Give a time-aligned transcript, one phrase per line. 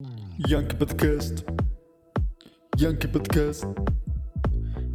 [0.00, 1.44] Янки подкаст.
[2.76, 3.64] Янки подкаст.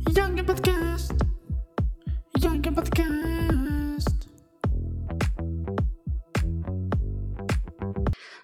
[0.10, 1.14] Янки подкаст.
[2.36, 4.28] Янки подкаст.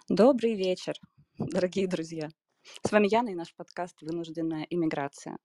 [0.07, 0.93] Добрый вечер,
[1.37, 2.29] дорогие друзья.
[2.65, 5.37] С вами Яна и наш подкаст «Вынужденная иммиграция».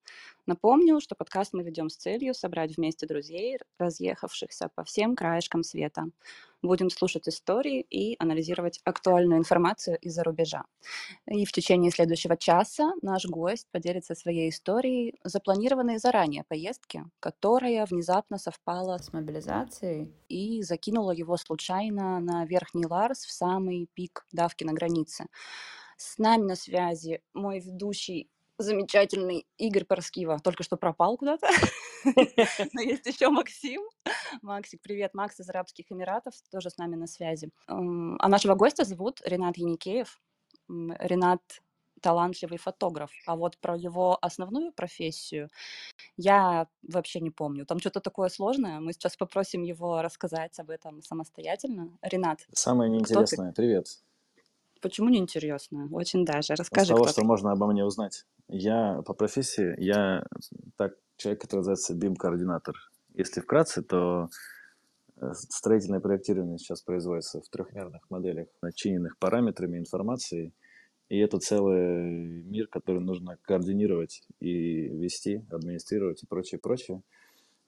[0.46, 6.06] Напомню, что подкаст мы ведем с целью собрать вместе друзей, разъехавшихся по всем краешкам света.
[6.62, 10.64] Будем слушать истории и анализировать актуальную информацию из-за рубежа.
[11.26, 18.38] И в течение следующего часа наш гость поделится своей историей запланированной заранее поездки, которая внезапно
[18.38, 24.72] совпала с мобилизацией и закинула его случайно на Верхний Ларс в самый пик давки на
[24.72, 25.26] границе.
[26.00, 30.38] С нами на связи мой ведущий замечательный Игорь Парскива.
[30.38, 31.46] Только что пропал куда-то.
[32.72, 33.82] Но есть еще Максим.
[34.40, 35.12] Максик, привет.
[35.12, 37.50] Макс из Арабских Эмиратов тоже с нами на связи.
[37.66, 40.22] А нашего гостя зовут Ренат Яникеев.
[40.68, 41.42] Ренат
[42.00, 43.10] талантливый фотограф.
[43.26, 45.50] А вот про его основную профессию
[46.16, 47.66] я вообще не помню.
[47.66, 48.80] Там что-то такое сложное.
[48.80, 51.98] Мы сейчас попросим его рассказать об этом самостоятельно.
[52.00, 52.46] Ренат.
[52.54, 53.52] Самое неинтересное.
[53.52, 54.00] Привет.
[54.80, 55.88] Почему неинтересно?
[55.90, 56.56] Очень даже.
[56.56, 58.24] С Расскажи, того, кто что можно обо мне узнать.
[58.48, 60.24] Я по профессии, я
[60.76, 62.74] так, человек, который называется BIM-координатор.
[63.14, 64.28] Если вкратце, то
[65.20, 70.52] э, строительное проектирование сейчас производится в трехмерных моделях, начиненных параметрами, информацией.
[71.08, 77.02] И это целый мир, который нужно координировать и вести, администрировать и прочее, прочее.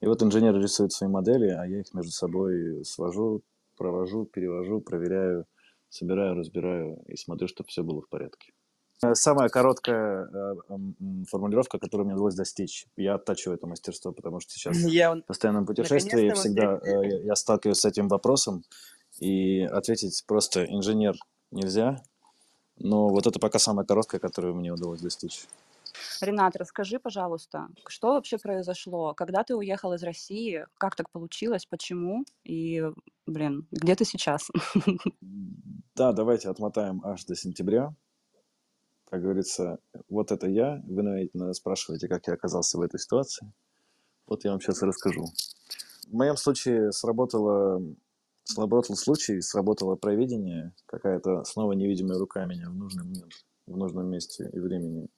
[0.00, 3.42] И вот инженеры рисуют свои модели, а я их между собой свожу,
[3.76, 5.46] провожу, перевожу, проверяю,
[5.92, 8.52] собираю, разбираю и смотрю, чтобы все было в порядке.
[9.04, 10.54] Э, Самая короткая э,
[11.28, 12.86] формулировка, которую мне удалось достичь.
[12.96, 17.18] Я оттачиваю это мастерство, потому что сейчас Я в постоянном путешествии мы всегда э, я
[17.20, 18.64] я сталкиваюсь с этим вопросом,
[19.20, 21.14] и ответить просто инженер
[21.50, 22.02] нельзя.
[22.78, 25.44] Но вот это пока самая короткая, которую мне удалось достичь.
[26.20, 29.14] Ренат, расскажи, пожалуйста, что вообще произошло?
[29.14, 30.66] Когда ты уехал из России?
[30.78, 31.66] Как так получилось?
[31.66, 32.24] Почему?
[32.44, 32.82] И,
[33.26, 34.50] блин, где ты сейчас?
[35.94, 37.94] Да, давайте отмотаем аж до сентября.
[39.10, 40.82] Как говорится, вот это я.
[40.86, 43.52] Вы, наверное, спрашиваете, как я оказался в этой ситуации.
[44.26, 45.26] Вот я вам сейчас расскажу.
[46.08, 47.82] В моем случае сработало,
[48.44, 53.32] сработал случай, сработало проведение, какая-то снова невидимая рука меня в нужный момент,
[53.66, 55.08] в нужном месте и времени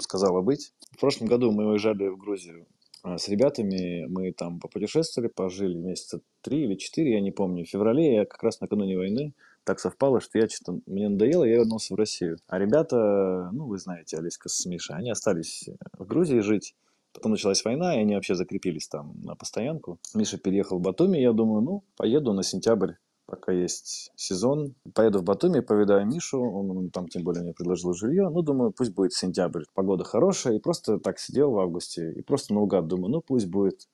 [0.00, 0.72] сказала быть.
[0.92, 2.66] В прошлом году мы уезжали в Грузию
[3.02, 7.64] а, с ребятами, мы там попутешествовали, пожили месяца три или четыре, я не помню.
[7.64, 11.56] В феврале, я как раз накануне войны, так совпало, что я что-то, мне надоело, я
[11.56, 12.38] вернулся в Россию.
[12.46, 15.68] А ребята, ну, вы знаете, Алиска с Мишей, они остались
[15.98, 16.74] в Грузии жить.
[17.12, 19.98] Потом началась война, и они вообще закрепились там на постоянку.
[20.14, 22.92] Миша переехал в Батуми, я думаю, ну, поеду на сентябрь,
[23.26, 24.74] пока есть сезон.
[24.94, 28.28] Поеду в Батуми, повидаю Мишу, он, он там тем более мне предложил жилье.
[28.30, 30.54] Ну, думаю, пусть будет сентябрь, погода хорошая.
[30.54, 33.88] И просто так сидел в августе, и просто наугад думаю, ну, пусть будет,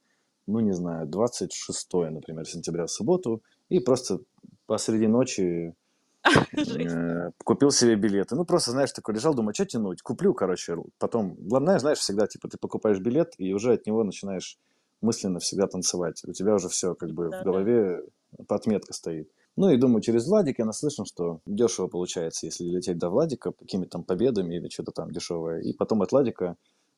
[0.47, 3.43] ну, не знаю, 26, например, сентября в субботу.
[3.69, 4.21] И просто
[4.67, 5.75] посреди ночи
[6.53, 8.37] э, купил себе билеты.
[8.37, 10.03] Ну, просто, знаешь, такой лежал, думаю, что тянуть?
[10.03, 10.77] Куплю, короче.
[10.99, 14.59] Потом, главное, знаешь, всегда, типа, ты покупаешь билет, и уже от него начинаешь
[15.01, 16.23] мысленно всегда танцевать.
[16.27, 18.03] У тебя уже все как бы в голове
[18.49, 19.31] подметка стоит.
[19.57, 23.91] Ну и думаю, через Владик я наслышан, что дешево получается, если лететь до Владика какими-то
[23.91, 25.61] там победами или что-то там дешевое.
[25.61, 26.57] И потом от Владика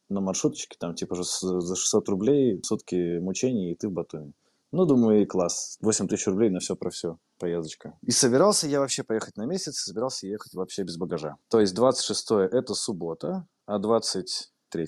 [0.09, 4.33] на маршруточке там типа же за 600 рублей сутки мучений, и ты в Батуми.
[4.71, 5.78] Ну, думаю, и класс.
[5.81, 7.97] 8 тысяч рублей на все про все поездочка.
[8.03, 11.37] И собирался я вообще поехать на месяц, собирался ехать вообще без багажа.
[11.49, 14.87] То есть 26 это суббота, а 23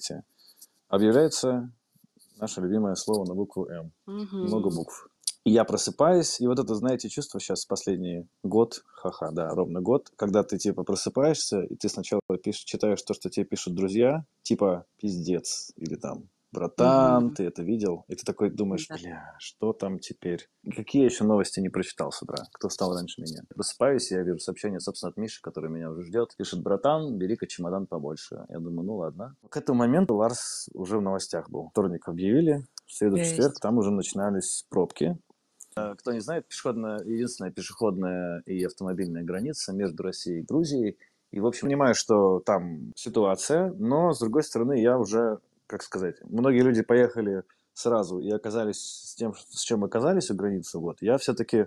[0.89, 1.73] объявляется
[2.37, 3.93] наше любимое слово на букву М.
[4.07, 4.77] Много Мгм.
[4.77, 5.09] букв.
[5.47, 10.11] И я просыпаюсь, и вот это, знаете, чувство сейчас последний год, ха-ха, да, ровно год,
[10.17, 14.87] когда ты, типа, просыпаешься, и ты сначала пишешь, читаешь то, что тебе пишут друзья, типа,
[15.01, 18.05] пиздец, или там, братан, ты это видел?
[18.09, 18.97] И ты такой думаешь, Да.
[18.97, 20.49] бля, что там теперь?
[20.75, 22.45] Какие еще новости не прочитал с утра?
[22.53, 23.43] Кто встал раньше меня?
[23.55, 26.35] Просыпаюсь, я вижу сообщение, собственно, от Миши, который меня уже ждет.
[26.37, 28.45] Пишет, братан, бери-ка чемодан побольше.
[28.49, 29.37] Я думаю, ну ладно.
[29.49, 31.69] К этому моменту Ларс уже в новостях был.
[31.71, 35.17] Вторник объявили, в среду, в четверг там уже начинались пробки.
[35.77, 40.99] Э, Кто не знает, пешеходная, единственная пешеходная и автомобильная граница между Россией и Грузией.
[41.33, 46.17] И, в общем, понимаю, что там ситуация, но, с другой стороны, я уже, как сказать,
[46.25, 47.43] многие люди поехали
[47.75, 50.79] сразу и оказались с тем, с чем оказались у границы.
[50.79, 50.99] Вот.
[51.03, 51.67] Я все-таки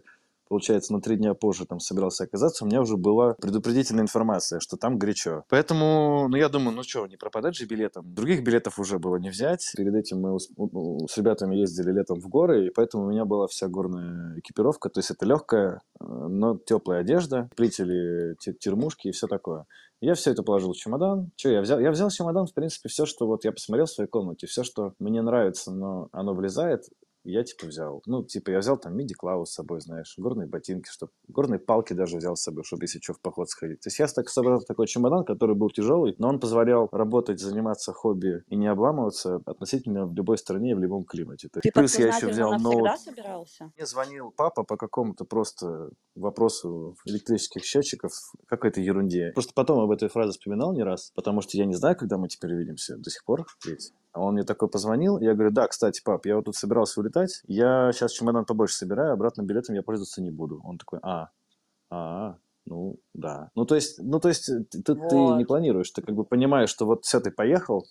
[0.50, 4.76] получается, на три дня позже там собирался оказаться, у меня уже была предупредительная информация, что
[4.76, 5.44] там горячо.
[5.50, 8.14] Поэтому, ну, я думаю, ну что, не пропадать же билетом.
[8.14, 9.72] Других билетов уже было не взять.
[9.78, 10.50] Перед этим мы с,
[11.08, 14.90] с ребятами ездили летом в горы, и поэтому у меня была вся горная экипировка.
[14.90, 19.66] То есть это легкая, но теплая одежда, плители, термушки и все такое.
[20.02, 21.32] Я все это положил в чемодан.
[21.36, 21.80] Что я взял?
[21.80, 24.64] Я взял в чемодан, в принципе, все, что вот я посмотрел в своей комнате, все,
[24.64, 26.86] что мне нравится, но оно влезает,
[27.24, 28.02] я типа взял.
[28.06, 32.18] Ну, типа я взял там миди-клаву с собой, знаешь, горные ботинки, чтобы горные палки даже
[32.18, 33.82] взял с собой, чтобы если что в поход сходить.
[33.82, 37.94] То есть я так собрал такой чемодан, который был тяжелый, но он позволял работать, заниматься
[37.94, 41.50] хобби и не обламываться относительно в любой стране и в любом климате.
[41.50, 43.00] То есть, Ты плюс я еще взял ноут.
[43.00, 43.72] собирался?
[43.76, 48.12] Мне звонил папа по какому-то просто вопросу электрических счетчиков,
[48.48, 49.32] какой-то ерунде.
[49.34, 52.28] Просто потом об этой фразе вспоминал не раз, потому что я не знаю, когда мы
[52.28, 53.94] теперь увидимся до сих пор ведь.
[54.14, 57.92] Он мне такой позвонил, я говорю, да, кстати, пап, я вот тут собирался улетать, я
[57.94, 60.62] сейчас чемодан побольше собираю, обратным билетом я пользоваться не буду.
[60.64, 61.30] Он такой, а,
[61.92, 63.52] а, ну, да.
[63.56, 65.10] Ну, то есть, ну, то есть ты, вот.
[65.10, 67.86] ты не планируешь, ты как бы понимаешь, что вот все, ты поехал,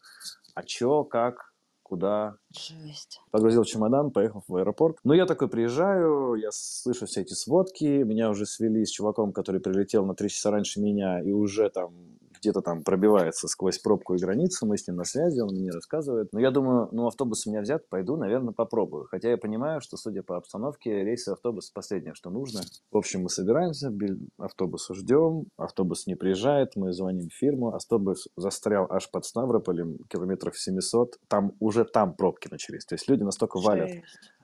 [0.55, 2.37] а чё, как, куда.
[2.51, 3.21] Жесть.
[3.31, 4.99] Погрузил чемодан, поехал в аэропорт.
[5.05, 9.61] Ну, я такой приезжаю, я слышу все эти сводки, меня уже свели с чуваком, который
[9.61, 14.19] прилетел на три часа раньше меня и уже там где-то там пробивается сквозь пробку и
[14.19, 16.29] границу, мы с ним на связи, он мне рассказывает.
[16.33, 19.07] Но я думаю, ну автобус у меня взят, пойду, наверное, попробую.
[19.11, 22.61] Хотя я понимаю, что, судя по обстановке, рейсы автобус последнее, что нужно.
[22.91, 23.93] В общем, мы собираемся,
[24.39, 30.59] автобус ждем, автобус не приезжает, мы звоним в фирму, автобус застрял аж под Ставрополем, километров
[30.59, 32.85] 700, там уже там пробки начались.
[32.85, 33.91] То есть люди настолько валят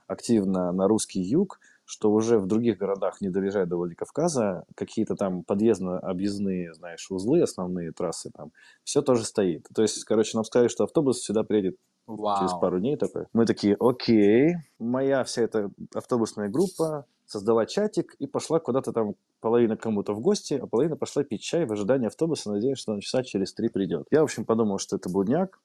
[0.07, 5.43] активно на русский юг, что уже в других городах, не доезжая до Владикавказа, какие-то там
[5.43, 8.51] подъездно-объездные, знаешь, узлы, основные трассы там,
[8.83, 9.67] все тоже стоит.
[9.73, 11.77] То есть, короче, нам сказали, что автобус сюда приедет
[12.07, 12.37] Вау.
[12.39, 13.25] через пару дней такой.
[13.33, 14.55] Мы такие, окей.
[14.79, 20.53] Моя вся эта автобусная группа создала чатик и пошла куда-то там половина кому-то в гости,
[20.55, 24.07] а половина пошла пить чай в ожидании автобуса, надеясь, что он часа через три придет.
[24.11, 25.59] Я, в общем, подумал, что это будняк,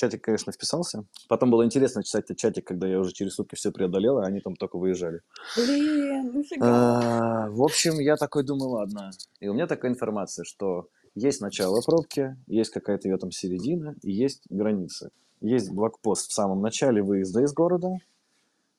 [0.00, 1.04] чатик, конечно, вписался.
[1.28, 4.40] Потом было интересно читать этот чатик, когда я уже через сутки все преодолел, а они
[4.40, 5.20] там только выезжали.
[5.56, 6.66] Блин, нифига.
[6.66, 9.10] А, в общем, я такой думаю, ладно.
[9.40, 14.10] И у меня такая информация, что есть начало пробки, есть какая-то ее там середина, и
[14.10, 15.10] есть граница.
[15.42, 17.98] Есть блокпост в самом начале выезда из города,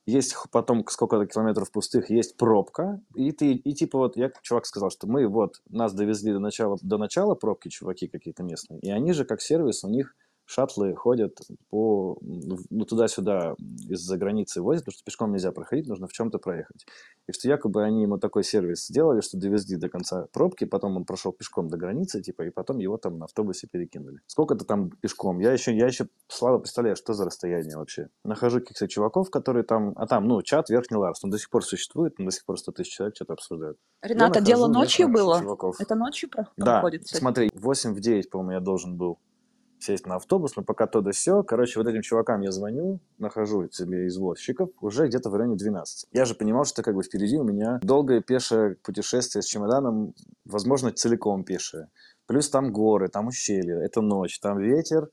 [0.08, 4.90] есть потом сколько-то километров пустых, есть пробка, и ты, и типа вот, я, чувак сказал,
[4.90, 9.14] что мы вот, нас довезли до начала, до начала пробки, чуваки какие-то местные, и они
[9.14, 10.16] же как сервис, у них
[10.51, 11.38] шаттлы ходят
[11.69, 13.56] по, ну, туда-сюда
[13.89, 16.86] из-за границы возят, потому что пешком нельзя проходить, нужно в чем-то проехать.
[17.27, 21.06] И что якобы они ему такой сервис сделали, что довезли до конца пробки, потом он
[21.06, 24.19] прошел пешком до границы, типа, и потом его там на автобусе перекинули.
[24.27, 25.39] Сколько-то там пешком.
[25.39, 28.09] Я еще, я еще слабо представляю, что за расстояние вообще.
[28.24, 31.63] Нахожу каких-то чуваков, которые там, а там, ну, чат Верхний Ларс, он до сих пор
[31.63, 33.77] существует, он до сих пор 100 тысяч человек что-то обсуждают.
[34.01, 35.39] Рената, дело ночью было?
[35.39, 35.80] Чуваков.
[35.80, 36.57] Это ночью проходит?
[36.57, 39.19] Да, смотри, 8 в 9, по-моему, я должен был
[39.83, 41.44] сесть на автобус, но пока то да все.
[41.44, 46.07] Короче, вот этим чувакам я звоню, нахожу себе извозчиков уже где-то в районе 12.
[46.12, 50.13] Я же понимал, что как бы впереди у меня долгое пешее путешествие с чемоданом,
[50.45, 51.89] возможно, целиком пешее.
[52.28, 55.10] Плюс там горы, там ущелья, это ночь, там ветер,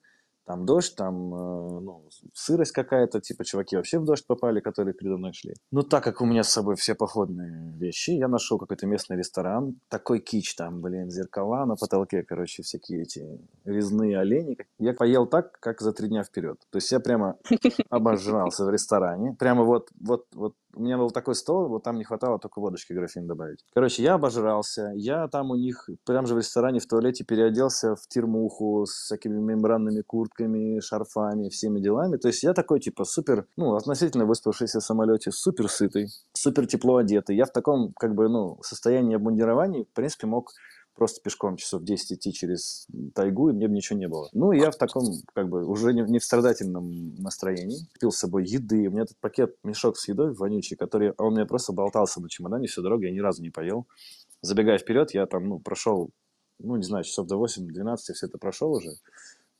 [0.48, 5.18] там дождь, там э, ну, сырость какая-то, типа чуваки вообще в дождь попали, которые передо
[5.18, 5.54] мной шли.
[5.70, 9.78] Ну, так как у меня с собой все походные вещи, я нашел какой-то местный ресторан,
[9.90, 13.26] такой кич там, блин, зеркала на потолке, короче, всякие эти
[13.66, 14.56] резные олени.
[14.78, 16.58] Я поел так, как за три дня вперед.
[16.70, 17.36] То есть я прямо
[17.90, 22.04] обожрался в ресторане, прямо вот, вот, вот у меня был такой стол, вот там не
[22.04, 23.64] хватало только водочки графин добавить.
[23.74, 24.92] Короче, я обожрался.
[24.94, 29.38] Я там у них, прям же в ресторане, в туалете переоделся в термуху с всякими
[29.38, 32.16] мембранными куртками, шарфами, всеми делами.
[32.16, 36.96] То есть я такой, типа, супер, ну, относительно выспавшийся в самолете, супер сытый, супер тепло
[36.98, 37.36] одетый.
[37.36, 40.52] Я в таком, как бы, ну, состоянии обмундирования, в принципе, мог
[40.98, 44.28] просто пешком часов 10 идти через тайгу, и мне бы ничего не было.
[44.32, 47.86] Ну, я в таком, как бы, уже не, не в страдательном настроении.
[47.94, 48.88] Купил с собой еды.
[48.88, 52.66] У меня этот пакет, мешок с едой вонючий, который, он мне просто болтался на чемодане
[52.66, 53.86] всю дорогу, я ни разу не поел.
[54.42, 56.10] Забегая вперед, я там, ну, прошел,
[56.58, 58.90] ну, не знаю, часов до 8-12 все это прошел уже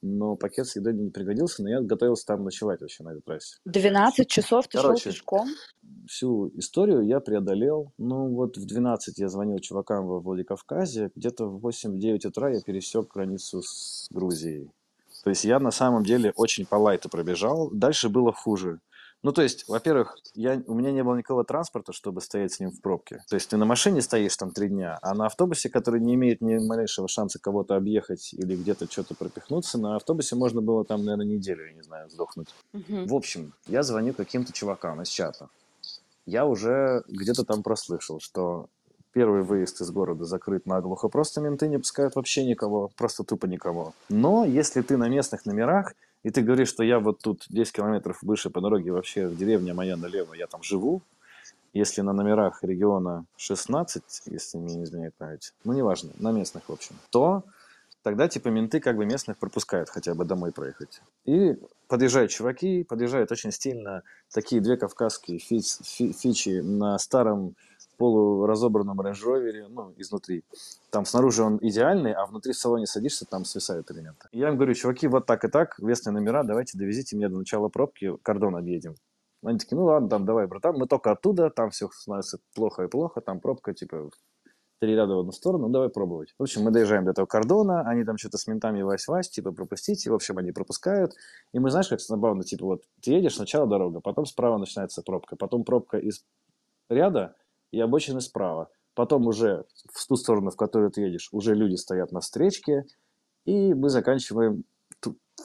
[0.02, 3.57] но пакет с едой не пригодился, но я готовился там ночевать вообще на этой трассе.
[3.64, 5.49] 12 часов ты Короче, шел пешком?
[6.07, 7.93] Всю историю я преодолел.
[7.99, 13.12] Ну вот в 12 я звонил чувакам во Владикавказе, где-то в 8-9 утра я пересек
[13.12, 14.71] границу с Грузией.
[15.25, 17.71] То есть я на самом деле очень по лайту пробежал.
[17.71, 18.81] Дальше было хуже.
[19.25, 22.70] Ну, то есть, во-первых, я, у меня не было никакого транспорта, чтобы стоять с ним
[22.70, 23.25] в пробке.
[23.28, 26.40] То есть ты на машине стоишь там три дня, а на автобусе, который не имеет
[26.40, 31.26] ни малейшего шанса кого-то объехать или где-то что-то пропихнуться, на автобусе можно было там, наверное,
[31.26, 32.54] неделю, я не знаю, сдохнуть.
[32.72, 33.06] Угу.
[33.06, 35.48] В общем, я звоню каким-то чувакам из чата.
[36.25, 38.68] я уже где-то там прослышал, что
[39.12, 43.94] первый выезд из города закрыт наглухо, просто менты не пускают вообще никого, просто тупо никого.
[44.08, 45.94] Но если ты на местных номерах,
[46.28, 49.73] и ты говоришь, что я вот тут 10 километров выше по дороге, вообще в деревне
[49.73, 51.00] моя налево, я там живу,
[51.73, 56.73] если на номерах региона 16, если мне не изменяет память, ну неважно, на местных в
[56.73, 57.44] общем, то
[58.02, 61.00] тогда типа менты как бы местных пропускают хотя бы домой проехать.
[61.25, 61.56] И
[61.87, 67.54] подъезжают чуваки, подъезжают очень стильно такие две кавказские фи фи фичи на старом
[67.99, 70.45] полуразобранном Range Rover, ну, изнутри.
[70.90, 74.28] Там снаружи он идеальный, а внутри в салоне садишься, там свисают элементы.
[74.33, 77.69] Я им говорю, чуваки, вот так и так, весные номера, давайте довезите меня до начала
[77.69, 78.95] пробки, кордон объедем.
[79.45, 82.88] Они такие, ну ладно, там давай, братан, мы только оттуда, там все становится плохо и
[82.88, 84.11] плохо, там пробка, типа,
[84.81, 86.35] три ряда в одну сторону, ну давай пробовать.
[86.38, 90.11] В общем, мы доезжаем до этого кордона, они там что-то с ментами вась-вась, типа, пропустите,
[90.11, 91.14] в общем, они пропускают.
[91.52, 95.37] И мы, знаешь, как забавно, типа, вот ты едешь, сначала дорога, потом справа начинается пробка,
[95.37, 96.25] потом пробка из
[96.88, 97.35] ряда
[97.72, 98.68] и обочины справа.
[98.94, 102.84] Потом уже в ту сторону, в которую ты едешь, уже люди стоят на встречке,
[103.44, 104.64] и мы заканчиваем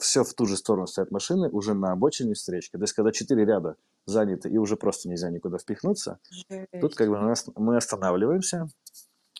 [0.00, 2.76] все в ту же сторону стоят машины, уже на обочине встречки.
[2.76, 3.76] То есть, когда четыре ряда
[4.06, 6.68] заняты, и уже просто нельзя никуда впихнуться, Жесть.
[6.80, 8.68] тут как бы мы останавливаемся,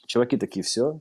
[0.06, 1.00] Чуваки такие, все,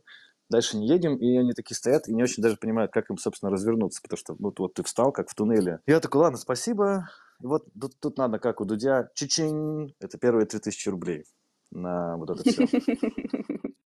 [0.49, 3.51] дальше не едем, и они такие стоят и не очень даже понимают, как им, собственно,
[3.51, 5.79] развернуться, потому что вот, вот ты встал, как в туннеле.
[5.85, 7.09] Я такой, ладно, спасибо.
[7.41, 11.25] И вот тут, тут надо, как у Дудя, чичень, это первые 3000 рублей
[11.74, 12.68] на вот это все.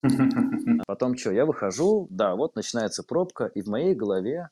[0.87, 4.49] Потом что, я выхожу, да, вот начинается пробка, и в моей голове,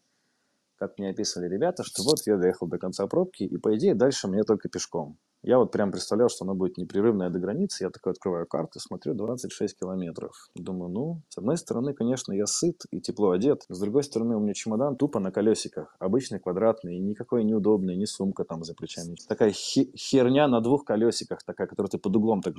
[0.77, 4.27] как мне описывали ребята, что вот я доехал до конца пробки, и по идее дальше
[4.27, 5.17] мне только пешком.
[5.45, 7.83] Я вот прям представлял, что оно будет непрерывное до границы.
[7.83, 10.31] Я такой открываю карту, смотрю 26 километров.
[10.55, 13.61] Думаю, ну, с одной стороны, конечно, я сыт и тепло одет.
[13.69, 15.95] С другой стороны, у меня чемодан тупо на колесиках.
[15.99, 19.17] Обычный квадратный, никакой неудобный, ни сумка там за плечами.
[19.27, 22.55] Такая херня на двух колесиках, такая, которую ты под углом так...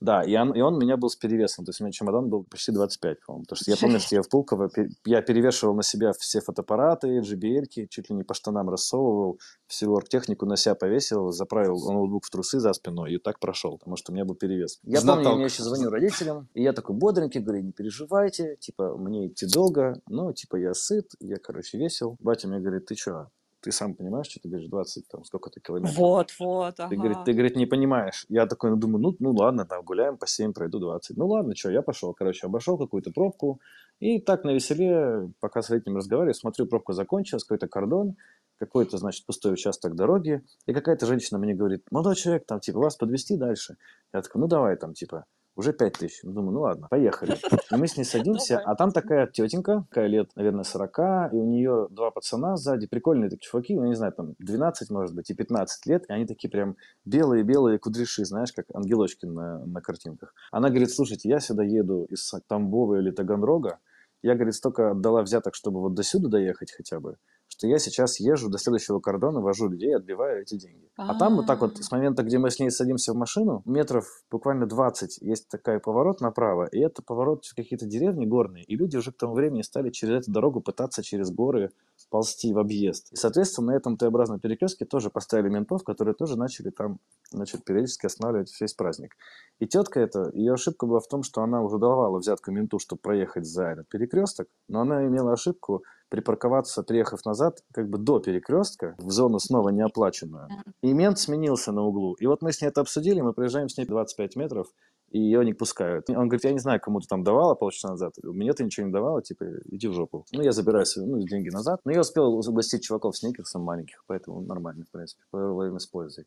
[0.00, 1.64] Да, и он, и он у меня был с перевесом.
[1.64, 3.42] То есть у меня чемодан был почти 25, по-моему.
[3.42, 4.70] Потому что я помню, что я в Пулково,
[5.04, 10.46] я перевешивал на себя все фотоаппараты, JBL, чуть ли не по штанам рассовывал, всю оргтехнику
[10.46, 14.14] на себя повесил, заправил ноутбук в трусы за спину и так прошел, потому что у
[14.14, 14.78] меня был перевес.
[14.82, 15.24] Я Знаток.
[15.24, 19.46] помню, я еще звоню родителям, и я такой бодренький, говорю, не переживайте, типа, мне идти
[19.46, 22.16] долго, но, типа, я сыт, я, короче, весел.
[22.20, 23.30] Батя мне говорит, ты что,
[23.64, 25.96] ты сам понимаешь, что ты говоришь 20, там, сколько-то километров.
[25.96, 26.90] Вот, вот, ага.
[26.90, 28.26] Ты, говорит, ты, говорит, не понимаешь.
[28.28, 31.16] Я такой, ну, думаю, ну, ну ладно, там, гуляем по 7, пройду 20.
[31.16, 33.60] Ну, ладно, что, я пошел, короче, обошел какую-то пробку,
[34.00, 38.16] и так на веселе, пока с этим разговариваю, смотрю, пробка закончилась, какой-то кордон,
[38.58, 42.96] какой-то, значит, пустой участок дороги, и какая-то женщина мне говорит, молодой человек, там, типа, вас
[42.96, 43.76] подвести дальше?
[44.12, 45.24] Я такой, ну, давай, там, типа,
[45.56, 46.20] уже пять тысяч.
[46.22, 47.36] Думаю, ну ладно, поехали.
[47.72, 51.46] И мы с ней садимся, а там такая тетенька, такая лет, наверное, 40, и у
[51.46, 55.34] нее два пацана сзади, прикольные такие чуваки, ну, не знаю, там 12, может быть, и
[55.34, 60.34] 15 лет, и они такие прям белые-белые кудряши, знаешь, как ангелочки на, на картинках.
[60.50, 63.78] Она говорит, слушайте, я сюда еду из Тамбова или Таганрога,
[64.22, 68.20] я, говорит, столько отдала взяток, чтобы вот до сюда доехать хотя бы, что я сейчас
[68.20, 70.90] езжу до следующего кордона, вожу людей, отбиваю эти деньги.
[70.96, 74.06] А там вот так вот с момента, где мы с ней садимся в машину, метров
[74.30, 78.96] буквально 20, есть такой поворот направо, и это поворот в какие-то деревни горные, и люди
[78.96, 81.70] уже к тому времени стали через эту дорогу пытаться через горы
[82.10, 83.12] ползти в объезд.
[83.12, 86.98] И, соответственно, на этом Т-образном перекрестке тоже поставили ментов, которые тоже начали там,
[87.30, 89.16] значит, периодически останавливать весь праздник.
[89.60, 93.00] И тетка эта, ее ошибка была в том, что она уже давала взятку менту, чтобы
[93.00, 98.94] проехать за этот перекресток, но она имела ошибку припарковаться, приехав назад, как бы до перекрестка,
[98.98, 100.48] в зону снова неоплаченную.
[100.82, 102.14] И мент сменился на углу.
[102.14, 104.68] И вот мы с ней это обсудили, мы проезжаем с ней 25 метров,
[105.10, 106.10] и ее не пускают.
[106.10, 108.92] Он говорит, я не знаю, кому ты там давала полчаса назад, мне ты ничего не
[108.92, 110.24] давала, типа, иди в жопу.
[110.32, 111.80] Ну, я забираю себе, ну, деньги назад.
[111.84, 116.26] Но я успел угостить чуваков сникерсом маленьких, поэтому нормально, в принципе, во время с пользой.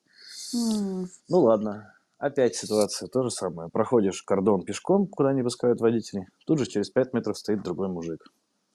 [0.56, 1.06] Mm.
[1.30, 1.94] Ну, ладно.
[2.18, 3.70] Опять ситуация то же самое.
[3.70, 6.26] Проходишь кордон пешком, куда не пускают водители.
[6.48, 8.24] Тут же через 5 метров стоит другой мужик.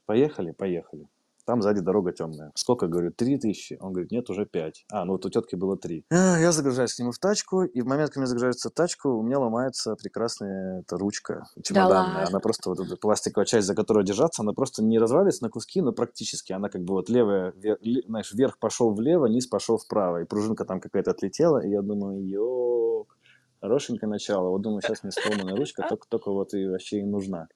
[0.06, 1.08] Поехали, поехали.
[1.44, 2.52] Там сзади дорога темная.
[2.54, 3.76] Сколько, говорю, три тысячи?
[3.80, 4.84] Он говорит, нет, уже пять.
[4.92, 6.04] А, ну вот у тетки было три.
[6.10, 9.08] А, я загружаюсь к нему в тачку, и в момент, когда мне загружается в тачку,
[9.08, 12.22] у меня ломается прекрасная эта ручка чемоданная.
[12.22, 15.50] Да она просто, вот эта пластиковая часть, за которую держаться, она просто не развалится на
[15.50, 16.52] куски, но практически.
[16.52, 20.22] Она как бы вот левая, вер, знаешь, вверх пошел влево, низ пошел вправо.
[20.22, 23.16] И пружинка там какая-то отлетела, и я думаю, ёк,
[23.60, 24.50] хорошенькое начало.
[24.50, 27.48] Вот думаю, сейчас мне сломанная ручка, только, только вот и вообще и нужна.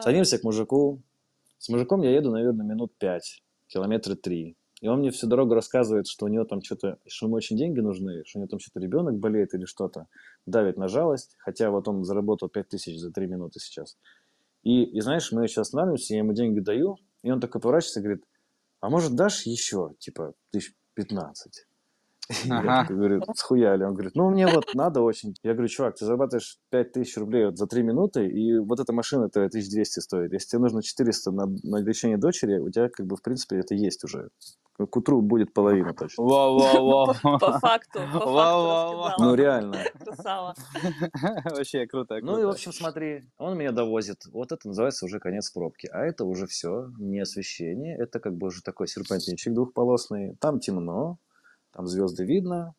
[0.00, 1.02] Садимся к мужику,
[1.60, 4.56] с мужиком я еду, наверное, минут пять, километры три.
[4.80, 7.80] И он мне всю дорогу рассказывает, что у него там что-то, что ему очень деньги
[7.80, 10.06] нужны, что у него там что-то ребенок болеет или что-то.
[10.46, 13.98] Давит на жалость, хотя вот он заработал 5000 за три минуты сейчас.
[14.62, 18.04] И, и знаешь, мы сейчас останавливаемся, я ему деньги даю, и он такой поворачивается и
[18.04, 18.24] говорит,
[18.80, 21.66] а может дашь еще, типа, тысяч 15?
[22.50, 22.82] Ага.
[22.82, 23.84] такой говорю, схуяли.
[23.84, 25.34] Он говорит, ну, мне вот надо очень.
[25.42, 29.40] Я говорю, чувак, ты зарабатываешь 5000 рублей вот за 3 минуты, и вот эта машина-то
[29.40, 30.32] 1200 стоит.
[30.32, 33.74] Если тебе нужно 400 на, на лечение дочери, у тебя, как бы, в принципе, это
[33.74, 34.28] есть уже.
[34.78, 36.24] К утру будет половина точно.
[36.24, 37.14] Вау-вау-вау.
[37.38, 39.22] По факту, по факту.
[39.22, 39.84] Ну, реально.
[40.02, 40.54] Красава.
[41.44, 44.24] Вообще круто, Ну и, в общем, смотри, он меня довозит.
[44.32, 45.86] Вот это называется уже конец пробки.
[45.92, 47.94] А это уже все, не освещение.
[47.98, 50.36] Это как бы уже такой серпантинчик двухполосный.
[50.40, 51.18] Там темно,
[51.72, 52.74] там звезды видно.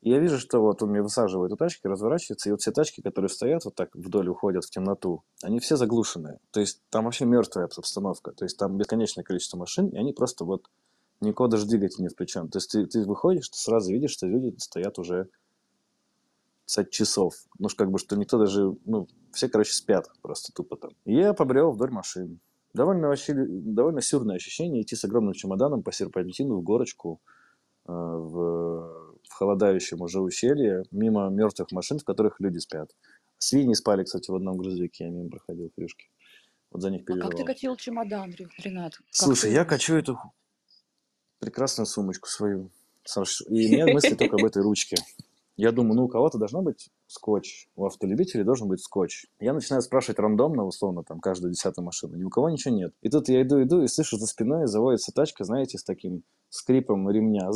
[0.00, 3.00] И я вижу, что вот он мне высаживает у тачки, разворачивается, и вот все тачки,
[3.00, 6.40] которые стоят вот так вдоль, уходят в темноту, они все заглушенные.
[6.50, 8.32] То есть там вообще мертвая обстановка.
[8.32, 10.66] То есть там бесконечное количество машин, и они просто вот
[11.20, 12.50] никуда даже двигатель не включен.
[12.50, 15.30] То есть ты, ты выходишь, ты сразу видишь, что люди стоят уже
[16.66, 17.34] 50 часов.
[17.58, 20.90] Ну, как бы, что никто даже, ну, все, короче, спят просто тупо там.
[21.04, 22.40] И я побрел вдоль машин.
[22.72, 27.20] Довольно вообще, довольно сюрное ощущение идти с огромным чемоданом по серпантину в горочку
[27.86, 32.90] в, в холодающем уже ущелье, мимо мертвых машин, в которых люди спят.
[33.38, 36.08] Свиньи спали, кстати, в одном грузовике, я мимо проходил, фрюшки.
[36.70, 37.46] Вот за них А как ты переживал.
[37.46, 38.94] катил чемодан, Ре- Ренат?
[38.96, 40.18] Как Слушай, ты- я качу эту
[41.40, 42.70] прекрасную сумочку свою.
[43.04, 44.96] Саш, И у меня мысли только об этой ручке.
[45.56, 49.26] Я думаю, ну у кого-то должно быть скотч, у автолюбителей должен быть скотч.
[49.38, 52.16] Я начинаю спрашивать рандомно, условно, там, каждую десятую машину.
[52.16, 52.92] Ни у кого ничего нет.
[53.02, 57.08] И тут я иду, иду, и слышу за спиной заводится тачка, знаете, с таким скрипом
[57.08, 57.50] ремня.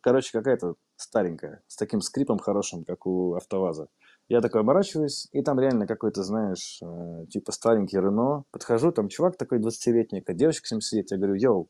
[0.00, 3.88] Короче, какая-то старенькая, с таким скрипом хорошим, как у АвтоВАЗа.
[4.28, 8.44] Я такой оборачиваюсь, и там реально какой-то, знаешь, э, типа старенький Рено.
[8.52, 11.10] Подхожу, там чувак такой 20-летний, какая девочка с ним сидит.
[11.10, 11.68] Я говорю, йоу,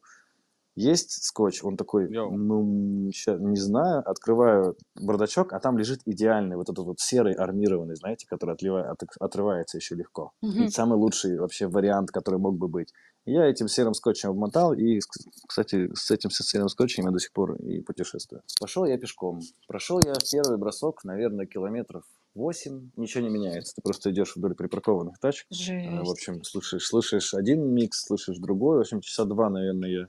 [0.76, 1.62] есть скотч?
[1.64, 2.36] Он такой, Йоу.
[2.36, 4.02] ну, ща- не знаю.
[4.08, 9.02] Открываю бардачок, а там лежит идеальный вот этот вот серый армированный, знаете, который отлива- от-
[9.20, 10.32] отрывается еще легко.
[10.42, 10.68] Мгм.
[10.68, 12.92] самый лучший вообще вариант, который мог бы быть.
[13.26, 15.00] Я этим серым скотчем обмотал, и,
[15.48, 18.42] кстати, с этим серым скотчем я до сих пор и путешествую.
[18.60, 19.40] Пошел я пешком.
[19.66, 22.02] Прошел я первый бросок, наверное, километров
[22.34, 22.90] 8.
[22.96, 23.76] Ничего не меняется.
[23.76, 25.46] Ты просто идешь вдоль припаркованных тачек.
[25.48, 26.10] В Жесть.
[26.10, 28.76] общем, слушаешь, слышишь один микс, слышишь другой.
[28.78, 30.06] В общем, часа два, наверное, я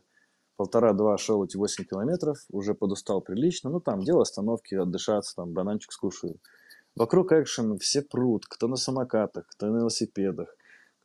[0.55, 3.69] полтора-два шел эти 8 километров, уже подустал прилично.
[3.69, 6.39] Ну, там, делал остановки, отдышаться, там, бананчик скушаю.
[6.95, 10.55] Вокруг экшен, все прут, кто на самокатах, кто на велосипедах,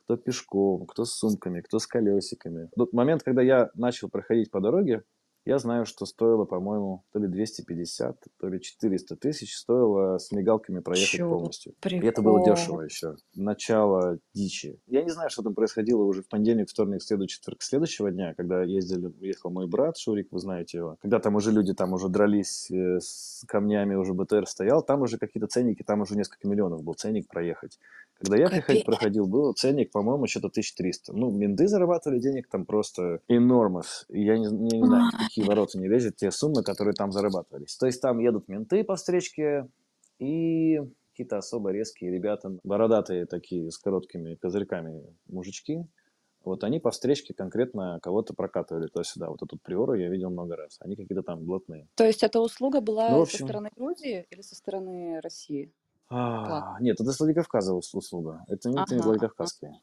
[0.05, 2.69] кто пешком, кто с сумками, кто с колесиками.
[2.75, 5.03] Тот момент, когда я начал проходить по дороге,
[5.45, 10.79] я знаю, что стоило, по-моему, то ли 250, то ли 400 тысяч стоило с мигалками
[10.79, 11.29] проехать Чё?
[11.29, 11.73] полностью.
[11.83, 12.55] И это было Прикол.
[12.55, 13.15] дешево еще.
[13.35, 14.79] Начало дичи.
[14.87, 18.63] Я не знаю, что там происходило уже в понедельник, вторник, среду, четверг следующего дня, когда
[18.63, 20.97] ездили, ехал мой брат Шурик, вы знаете его.
[21.01, 25.17] Когда там уже люди там уже дрались э, с камнями, уже БТР стоял, там уже
[25.17, 27.79] какие-то ценники, там уже несколько миллионов был ценник проехать.
[28.19, 31.11] Когда я приходил, проходил, был ценник, по-моему, что-то 1300.
[31.11, 34.05] Ну, менты зарабатывали денег там просто enormous.
[34.09, 37.77] Я не, не- не знаю, в какие ворота не лезет те суммы, которые там зарабатывались.
[37.77, 39.67] То есть там едут менты по встречке
[40.19, 40.79] и
[41.11, 45.79] какие-то особо резкие ребята, бородатые такие, с короткими козырьками мужички.
[46.43, 49.29] Вот они по встречке конкретно кого-то прокатывали туда-сюда.
[49.29, 50.77] Вот эту приору я видел много раз.
[50.81, 51.87] Они какие-то там блатные.
[51.95, 55.71] То есть эта услуга была Ну, в со общем- стороны Грузии или со стороны России?
[56.09, 58.43] А, нет, это с Владикавказа ус- услуга.
[58.49, 59.79] Это не, это не Ага, Владикавказские.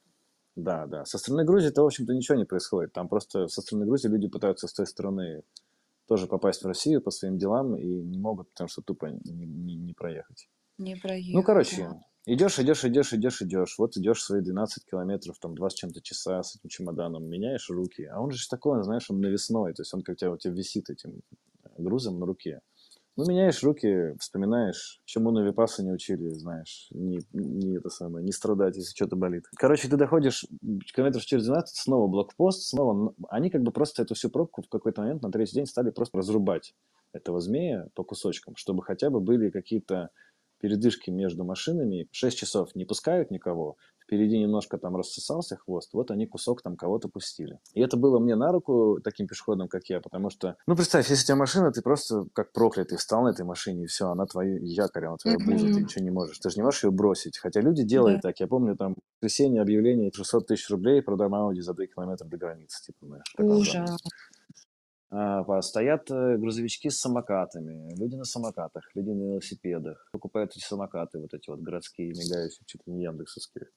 [0.59, 1.05] Да, да.
[1.05, 2.93] Со стороны Грузии-то, в общем-то, ничего не происходит.
[2.93, 5.45] Там просто со стороны Грузии люди пытаются с той стороны
[6.09, 9.77] тоже попасть в Россию по своим делам и не могут, потому что тупо не, не-
[9.77, 10.49] не проехать.
[10.77, 11.33] Не проехать.
[11.33, 11.89] Ну, короче,
[12.27, 13.79] идешь, идешь, идешь, идешь, идешь.
[13.79, 18.03] Вот идешь свои 12 километров, там, 2 с чем-то часа с этим чемоданом, меняешь руки.
[18.07, 19.75] А он же такой, он, знаешь, он навесной.
[19.75, 21.21] То есть он как у тебя, у тебя висит этим
[21.77, 22.63] грузом на руке.
[23.19, 28.31] Ну, меняешь руки, вспоминаешь, чему на Випасу не учили, знаешь, не, не это самое, не
[28.31, 29.43] страдать, если что-то болит.
[29.57, 30.47] Короче, ты доходишь
[30.95, 33.13] километров через 12, снова блокпост, снова...
[33.29, 36.19] Они как бы просто эту всю пробку в какой-то момент на третий день стали просто
[36.19, 36.77] разрубать
[37.13, 40.11] этого змея по кусочкам, чтобы хотя бы были какие-то
[40.61, 42.07] передышки между машинами.
[42.13, 47.09] 6 часов не пускают никого, впереди немножко там рассосался хвост, вот они кусок там кого-то
[47.09, 47.59] пустили.
[47.75, 51.23] И это было мне на руку таким пешеходом, как я, потому что, ну, представь, если
[51.23, 54.59] у тебя машина, ты просто как проклятый встал на этой машине, и все, она твой
[54.65, 56.39] якорь, она твоя буза, ты ничего не можешь.
[56.39, 57.37] Ты же не можешь ее бросить.
[57.39, 58.31] Хотя люди делают Да.
[58.31, 58.41] так.
[58.41, 62.37] Я помню, там, в воскресенье объявление 600 тысяч рублей, продаем Ауди за 2 километра до
[62.39, 62.83] границы.
[62.83, 63.99] Типа, знаешь, Ужас.
[65.11, 71.19] А, Стоят э, грузовички с самокатами, люди на самокатах, люди на велосипедах, покупают эти самокаты,
[71.19, 73.69] вот эти вот городские, мигающие, что-то не яндексовские.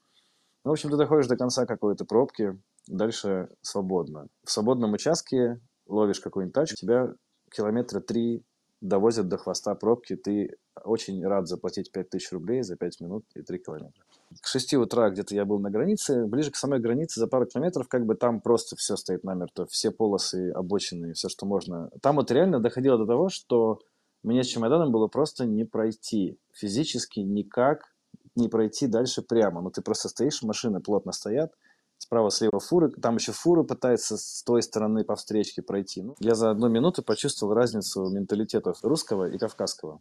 [0.64, 4.28] Ну, в общем, ты доходишь до конца какой-то пробки, дальше свободно.
[4.44, 7.12] В свободном участке ловишь какую-нибудь тачку, тебя
[7.50, 8.44] километра три
[8.80, 13.58] довозят до хвоста пробки, ты очень рад заплатить 5000 рублей за 5 минут и 3
[13.58, 14.02] километра.
[14.40, 16.26] К 6 утра где-то я был на границе.
[16.26, 19.66] Ближе к самой границе, за пару километров, как бы там просто все стоит намертво.
[19.66, 21.90] Все полосы, обочины, все, что можно.
[22.00, 23.78] Там вот реально доходило до того, что
[24.22, 26.38] мне с чемоданом было просто не пройти.
[26.52, 27.91] Физически никак
[28.34, 29.60] не пройти дальше прямо.
[29.60, 31.52] Ну, ты просто стоишь, машины плотно стоят,
[31.98, 36.02] справа-слева фуры, там еще фуры пытаются с той стороны по встречке пройти.
[36.02, 40.00] Ну, я за одну минуту почувствовал разницу менталитетов русского и кавказского.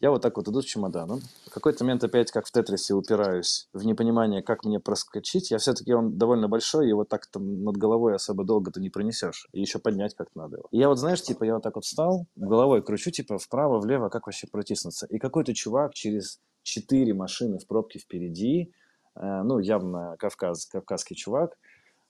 [0.00, 1.20] Я вот так вот иду с чемоданом.
[1.46, 5.50] В какой-то момент опять, как в Тетрисе, упираюсь в непонимание, как мне проскочить.
[5.50, 8.90] Я все-таки, он довольно большой, и вот так там над головой особо долго ты не
[8.90, 9.48] пронесешь.
[9.52, 10.68] И еще поднять как надо его.
[10.70, 14.08] И я вот, знаешь, типа, я вот так вот встал, головой кручу, типа, вправо, влево,
[14.08, 15.06] как вообще протиснуться.
[15.06, 18.72] И какой-то чувак через четыре машины в пробке впереди,
[19.16, 21.58] э, ну, явно кавказ, кавказский чувак,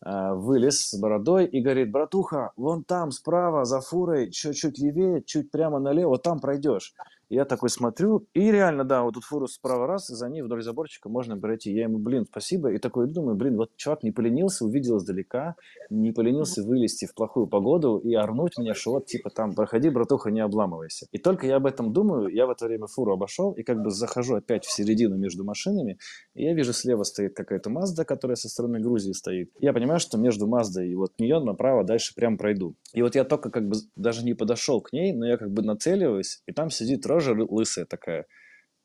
[0.04, 5.50] э, вылез с бородой и говорит, братуха, вон там справа за фурой, чуть-чуть левее, чуть
[5.50, 6.94] прямо налево, там пройдешь.
[7.30, 10.62] Я такой смотрю, и реально, да, вот тут фуру справа раз, и за ней вдоль
[10.62, 11.70] заборчика можно пройти.
[11.72, 12.72] Я ему, блин, спасибо.
[12.72, 15.54] И такой думаю, блин, вот чувак не поленился, увидел издалека,
[15.90, 20.30] не поленился вылезти в плохую погоду и орнуть мне, что вот, типа, там, проходи, братуха,
[20.30, 21.06] не обламывайся.
[21.12, 23.90] И только я об этом думаю, я в это время фуру обошел, и как бы
[23.90, 25.98] захожу опять в середину между машинами,
[26.34, 29.50] и я вижу, слева стоит какая-то Мазда, которая со стороны Грузии стоит.
[29.60, 32.74] Я понимаю, что между Маздой и вот нее направо дальше прям пройду.
[32.94, 35.62] И вот я только как бы даже не подошел к ней, но я как бы
[35.62, 37.17] нацеливаюсь, и там сидит рожа
[37.48, 38.26] лысая такая.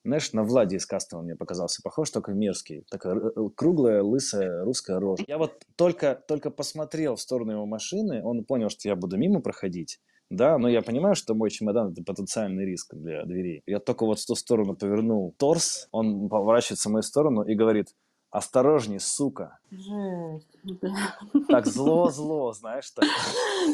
[0.06, 2.86] Знаешь, на Влади из Кастова мне показался похож, только мерзкий.
[2.92, 3.16] Такая
[3.56, 5.24] круглая, лысая русская рожа.
[5.28, 9.40] Я вот только, только посмотрел в сторону его машины, он понял, что я буду мимо
[9.40, 10.00] проходить.
[10.30, 13.62] Да, но я понимаю, что мой чемодан– это потенциальный риск для дверей.
[13.66, 17.90] Я только вот в ту сторону повернул торс, он поворачивается в мою сторону и говорит,
[18.32, 19.60] осторожней, сука.
[19.70, 21.16] Жесть, бля.
[21.48, 23.06] Так зло-зло, знаешь, так.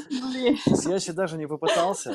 [0.10, 0.58] Блин.
[0.86, 2.13] Я еще даже не попытался,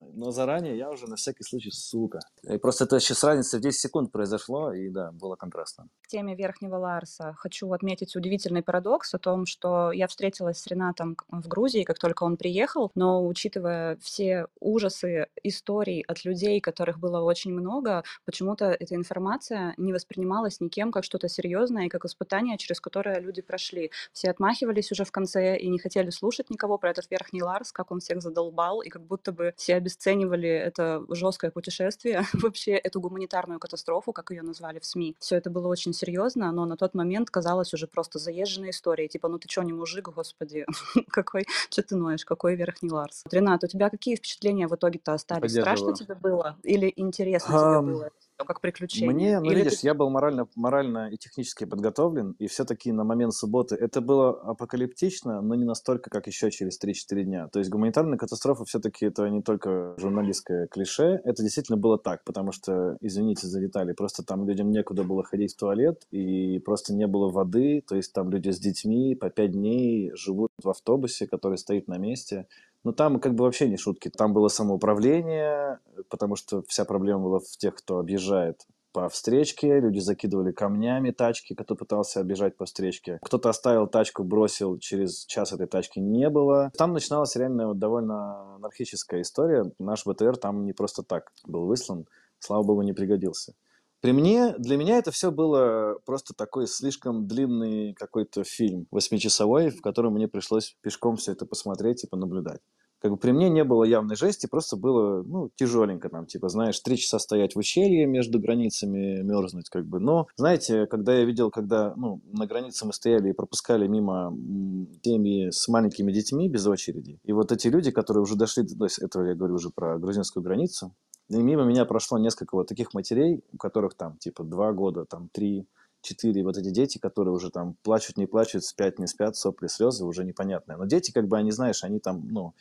[0.00, 2.20] но заранее я уже на всякий случай сука.
[2.42, 5.88] И просто это сейчас разница в 10 секунд произошло, и да, было контрастно.
[6.02, 11.16] В теме Верхнего Ларса хочу отметить удивительный парадокс о том, что я встретилась с Ренатом
[11.28, 17.20] в Грузии, как только он приехал, но учитывая все ужасы историй от людей, которых было
[17.20, 22.80] очень много, почему-то эта информация не воспринималась никем как что-то серьезное и как испытание, через
[22.80, 23.90] которое люди прошли.
[24.12, 27.90] Все отмахивались уже в конце и не хотели слушать никого про этот Верхний Ларс, как
[27.90, 33.58] он всех задолбал, и как будто бы все обесценивали это жесткое путешествие, вообще эту гуманитарную
[33.58, 35.16] катастрофу, как ее назвали в СМИ.
[35.18, 39.08] Все это было очень серьезно, но на тот момент казалось уже просто заезженной историей.
[39.08, 40.66] Типа, ну ты что, не мужик, господи,
[41.08, 43.24] какой, что ты ноешь, какой верхний Ларс.
[43.30, 45.52] Ренат, у тебя какие впечатления в итоге-то остались?
[45.52, 48.10] Страшно тебе было или интересно тебе было?
[48.44, 49.12] Как приключение?
[49.12, 53.04] Мне, ну Или видишь, ты- я был морально, морально и технически подготовлен, и все-таки на
[53.04, 57.48] момент субботы это было апокалиптично, но не настолько, как еще через 3-4 дня.
[57.48, 62.52] То есть гуманитарная катастрофа все-таки это не только журналистское клише, это действительно было так, потому
[62.52, 67.06] что, извините за детали, просто там людям некуда было ходить в туалет, и просто не
[67.06, 71.58] было воды, то есть там люди с детьми по 5 дней живут в автобусе, который
[71.58, 72.46] стоит на месте,
[72.84, 74.10] но там как бы вообще не шутки.
[74.10, 79.98] Там было самоуправление, потому что вся проблема была в тех, кто объезжает по встречке, люди
[79.98, 83.18] закидывали камнями тачки, кто пытался объезжать по встречке.
[83.22, 86.72] Кто-то оставил тачку, бросил, через час этой тачки не было.
[86.76, 89.70] Там начиналась реально вот довольно анархическая история.
[89.78, 92.06] Наш БТР там не просто так был выслан,
[92.38, 93.54] слава богу, не пригодился.
[94.00, 99.80] При мне, для меня это все было просто такой слишком длинный какой-то фильм, восьмичасовой, в
[99.80, 102.60] котором мне пришлось пешком все это посмотреть и понаблюдать.
[103.00, 106.80] Как бы при мне не было явной жести, просто было, ну, тяжеленько там, типа, знаешь,
[106.80, 110.00] три часа стоять в ущелье между границами, мерзнуть, как бы.
[110.00, 114.88] Но, знаете, когда я видел, когда, ну, на границе мы стояли и пропускали мимо м,
[115.02, 118.98] семьи с маленькими детьми без очереди, и вот эти люди, которые уже дошли, то есть
[118.98, 120.92] это я говорю уже про грузинскую границу,
[121.28, 125.28] и мимо меня прошло несколько вот таких матерей, у которых там типа два года, там
[125.28, 125.66] три,
[126.00, 130.04] четыре, вот эти дети, которые уже там плачут, не плачут, спят, не спят, сопли, слезы,
[130.04, 130.78] уже непонятные.
[130.78, 132.54] Но дети, как бы, они, знаешь, они там, ну,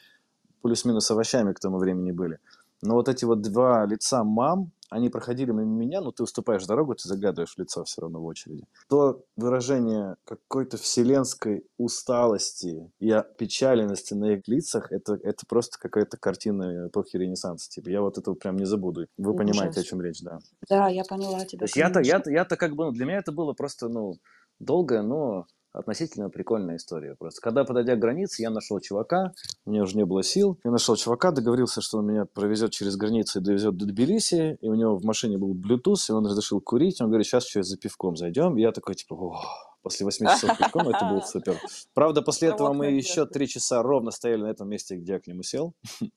[0.61, 2.39] плюс-минус овощами к тому времени были.
[2.81, 6.95] Но вот эти вот два лица мам, они проходили мимо меня, но ты уступаешь дорогу,
[6.95, 8.65] ты заглядываешь в лицо все равно в очереди.
[8.89, 16.87] То выражение какой-то вселенской усталости и опечаленности на их лицах, это, это просто какая-то картина
[16.87, 17.69] эпохи Ренессанса.
[17.69, 19.07] Типа, я вот этого прям не забуду.
[19.17, 19.37] Вы Ужас.
[19.37, 20.39] понимаете, о чем речь, да.
[20.69, 21.67] Да, я поняла тебя.
[21.75, 24.15] Я-то, я-то, я-то как бы, ну, для меня это было просто, ну,
[24.59, 27.15] долгое, но относительно прикольная история.
[27.15, 27.41] Просто.
[27.41, 29.33] Когда, подойдя к границе, я нашел чувака,
[29.65, 32.95] у меня уже не было сил, я нашел чувака, договорился, что он меня провезет через
[32.95, 36.61] границу и довезет до Тбилиси, и у него в машине был Bluetooth, и он разрешил
[36.61, 39.41] курить, он говорит, сейчас еще за пивком зайдем, и я такой, типа, «О,
[39.81, 41.57] после 8 часов пивком это было супер.
[41.93, 45.19] Правда, после этого Рывок мы еще 3 часа ровно стояли на этом месте, где я
[45.19, 45.73] к нему сел,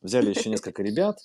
[0.00, 1.18] взяли еще несколько ребят,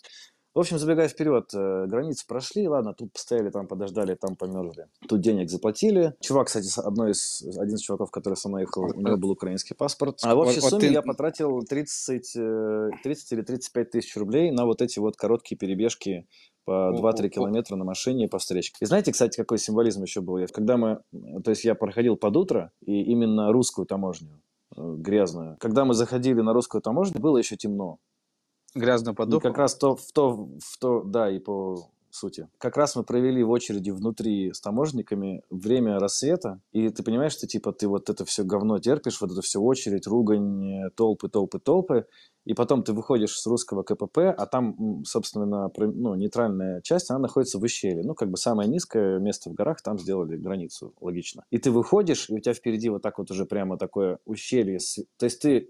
[0.54, 4.86] В общем, забегая вперед, э, границы прошли, ладно, тут постояли, там подождали, там померзли.
[5.10, 6.14] Тут денег заплатили.
[6.22, 9.76] Чувак, кстати, одной из, один из чуваков, который со мной ехал, у него был украинский
[9.76, 10.20] паспорт.
[10.22, 14.16] А в общей Вот- вот сумме ты- я потратил 30, э, 30 или 35 тысяч
[14.16, 16.28] рублей на вот эти вот короткие перебежки
[16.66, 17.30] по О, 2-3 о, о.
[17.32, 18.78] километра на машине по встречке.
[18.80, 20.38] И знаете, кстати, какой символизм еще был?
[20.54, 24.40] Когда мы, э, то есть я проходил под утро, и именно русскую таможню,
[24.78, 25.58] э, грязную.
[25.60, 27.98] Когда мы заходили на русскую таможню, было еще темно.
[28.76, 29.48] Грязную И подушку.
[29.48, 32.48] как раз то, в то, в то, да, и по сути.
[32.58, 37.48] Как раз мы провели в очереди внутри с таможенниками время рассвета, и ты понимаешь, что
[37.48, 42.06] типа ты вот это все говно терпишь, вот это все очередь, ругань, толпы, толпы, толпы,
[42.46, 47.58] и потом ты выходишь с русского КПП, а там, собственно, ну, нейтральная часть, она находится
[47.58, 48.04] в ущелье.
[48.04, 51.46] Ну, как бы самое низкое место в горах, там сделали границу, логично.
[51.52, 54.80] И ты выходишь, и у тебя впереди вот так вот уже прямо такое ущелье.
[55.18, 55.70] То есть ты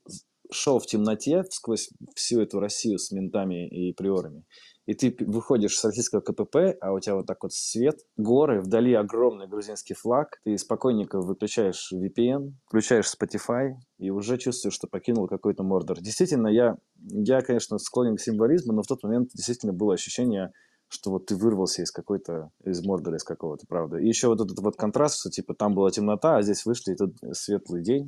[0.54, 4.46] шел в темноте сквозь всю эту Россию с ментами и приорами.
[4.86, 8.94] И ты выходишь с российского КПП, а у тебя вот так вот свет, горы, вдали
[8.94, 15.64] огромный грузинский флаг, ты спокойненько выключаешь VPN, включаешь Spotify и уже чувствуешь, что покинул какой-то
[15.64, 16.02] Мордор.
[16.02, 20.52] Действительно, я, я, конечно, склонен к символизму, но в тот момент действительно было ощущение,
[20.90, 23.98] что вот ты вырвался из какой-то, из Мордора, из какого-то, правда.
[23.98, 26.96] И еще вот этот вот контраст, что типа там была темнота, а здесь вышли, и
[26.96, 28.06] тут светлый день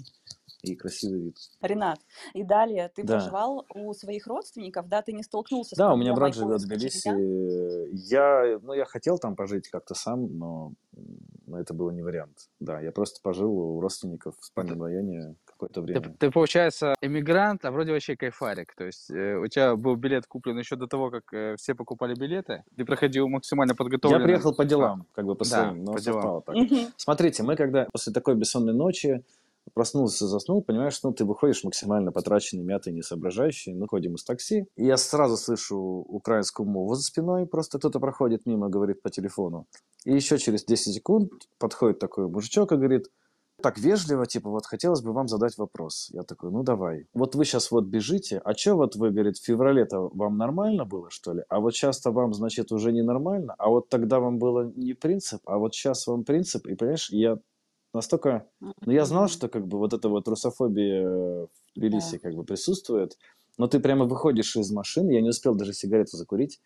[0.73, 1.38] и красивый вид.
[1.62, 1.99] Ренат,
[2.34, 3.15] и далее ты Да.
[3.17, 6.65] проживал у своих родственников, да, ты не столкнулся с Да, у меня брат живет в?
[6.67, 7.10] Тбилиси.
[7.93, 10.73] Я, ну, я хотел там пожить как-то сам, но,
[11.47, 12.49] но это было не вариант.
[12.60, 16.15] Да, я просто пожил у родственников в спальном районе какое-то Ты, время.
[16.19, 18.75] ты, получается, эмигрант, а вроде вообще кайфарик.
[18.75, 22.13] То есть э, у тебя был билет куплен еще до того, как э, все покупали
[22.15, 22.63] билеты.
[22.75, 24.23] Ты проходил максимально Я подготовленно.
[24.23, 26.41] приехал по делам, как бы по Да, своим, но по делам.
[26.41, 26.56] так.
[26.97, 29.23] Смотрите, мы когда после такой бессонной ночи
[29.73, 34.65] проснулся, заснул, понимаешь, ну, ты выходишь максимально потраченный, мятый, не соображающий, мы ходим из такси,
[34.75, 39.67] и я сразу слышу украинскую мову за спиной, просто кто-то проходит мимо, говорит по телефону.
[40.06, 43.08] И еще через 10 секунд подходит такой мужичок и говорит,
[43.62, 46.10] так вежливо, типа, вот хотелось бы вам задать вопрос.
[46.12, 47.08] Я такой, ну давай.
[47.13, 51.10] Вот вы сейчас вот бежите, а что вот вы, говорит, в феврале-то вам нормально было,
[51.10, 51.43] что ли?
[51.49, 53.56] А вот сейчас-то вам, значит, уже не нормально?
[53.58, 56.67] А вот тогда вам было не принцип, а вот сейчас вам принцип?
[56.67, 57.39] И, понимаешь, я
[57.95, 58.47] настолько...
[58.60, 63.17] Ну, я знал, что как бы вот эта вот русофобия в Тбилиси как бы присутствует,
[63.58, 66.60] но ты прямо выходишь из машины, я не успел даже сигарету закурить,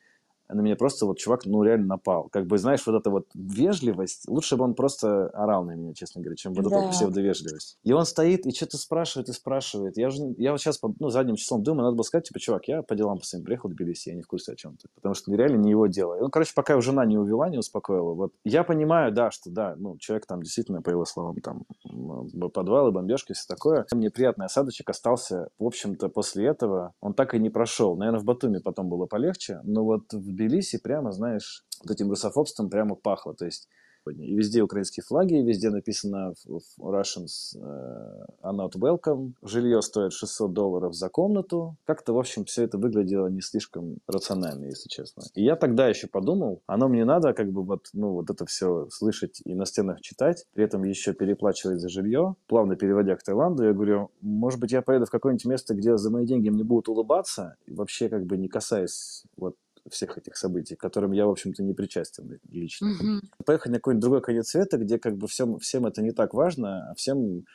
[0.50, 2.30] на меня просто вот чувак, ну, реально напал.
[2.30, 6.22] Как бы, знаешь, вот эта вот вежливость, лучше бы он просто орал на меня, честно
[6.22, 6.82] говоря, чем вот эта Да.
[6.82, 7.78] вот псевдовежливость.
[7.84, 9.98] И он стоит и что-то спрашивает и спрашивает.
[9.98, 12.82] Я уже, я вот сейчас, ну, задним числом думаю, надо было сказать, типа, чувак, я
[12.82, 14.88] по делам по своим приехал в Тбилиси, я не в курсе о чем ты.
[14.96, 16.16] Потому что реально не его дело.
[16.18, 18.14] И, Ну, короче, пока его жена не увела, не успокоила.
[18.14, 21.64] Вот я понимаю, да, что да, ну, человек там действительно, по его словам, там
[22.54, 23.86] подвалы, бомбежки, все такое.
[23.92, 25.50] Мне приятный осадочек остался.
[25.60, 27.96] В общем-то, после этого он так и не прошел.
[27.96, 32.70] Наверное, в Батуми потом было полегче, но вот в Тбилиси прямо, знаешь, вот этим русофобством
[32.70, 33.34] прямо пахло.
[33.36, 33.68] То есть
[34.08, 39.34] и везде украинские флаги, везде написано в- Russians э, are not welcome.
[39.44, 41.76] Жилье стоит 600 долларов за комнату.
[41.86, 45.24] Как-то, в общем, все это выглядело не слишком рационально, если честно.
[45.36, 48.88] И я тогда еще подумал, оно мне надо как бы вот, ну, вот это все
[48.90, 53.64] слышать и на стенах читать, при этом еще переплачивать за жилье, плавно переводя к Таиланду.
[53.64, 56.90] Я говорю, может быть, я поеду в какое-нибудь место, где за мои деньги мне будут
[56.90, 59.56] улыбаться, и вообще как бы не касаясь вот
[59.90, 63.22] всех этих событий, к которым я, в общем-то, не причастен лично Мгм.
[63.46, 66.92] поехать на какой-нибудь другой конец света, где как бы всем, всем это не так важно,
[66.92, 67.46] а всем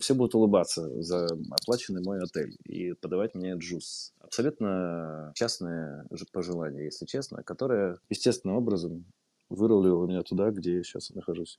[0.00, 4.12] все будут улыбаться за оплаченный мой отель и подавать мне джус.
[4.20, 9.06] Абсолютно частное пожелание, если честно, которое естественным образом
[9.48, 11.58] вырулило меня туда, где я сейчас нахожусь.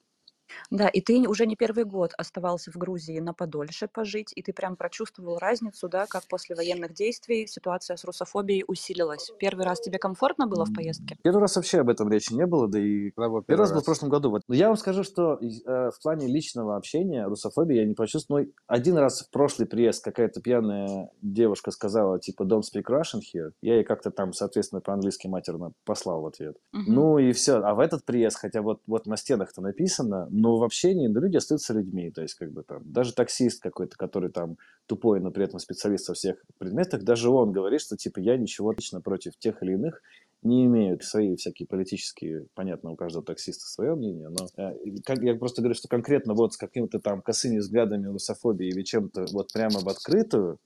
[0.70, 4.54] Да, и ты уже не первый год оставался в Грузии на подольше пожить, и ты
[4.54, 9.32] прям прочувствовал разницу, да, как после военных действий ситуация с русофобией усилилась.
[9.40, 11.18] Первый раз тебе комфортно было в поездке?
[11.24, 13.82] Первый раз вообще об этом речи не было, да и Когда был Первый раз был
[13.82, 14.30] в прошлом году.
[14.30, 14.42] Вот.
[14.48, 18.42] Но я вам скажу, что э, в плане личного общения русофобии я не почувствовал.
[18.42, 23.52] Ну, один раз в прошлый приезд какая-то пьяная девушка сказала, типа, don't speak Russian here.
[23.62, 26.58] Я ей как-то там, соответственно, по-английски матерно послал в ответ.
[26.74, 26.94] Мгм.
[26.94, 27.58] Ну и все.
[27.58, 31.38] А в этот приезд, хотя вот, вот на стенах-то написано, но в общении ну, люди
[31.38, 32.12] остаются людьми.
[32.12, 36.08] То есть, как бы там, даже таксист какой-то, который там тупой, но при этом специалист
[36.08, 40.02] во всех предметах, даже он говорит, что типа я ничего лично против тех или иных
[40.44, 45.34] не имеют свои всякие политические, понятно, у каждого таксиста свое мнение, но э, как, я
[45.34, 49.80] просто говорю, что конкретно вот с какими-то там косыми взглядами русофобии или чем-то вот прямо
[49.80, 50.60] в открытую,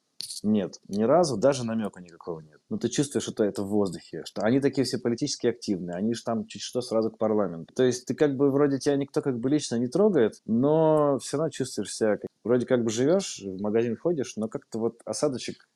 [0.43, 2.59] нет, ни разу, даже намека никакого нет.
[2.69, 6.23] Но ты чувствуешь, что это в воздухе, что они такие все политически активные, они же
[6.23, 7.73] там чуть что сразу к парламенту.
[7.75, 11.37] То есть ты как бы вроде тебя никто как бы лично не трогает, но все
[11.37, 15.67] равно чувствуешь себя, вроде как бы живешь, в магазин ходишь, но как-то вот осадочек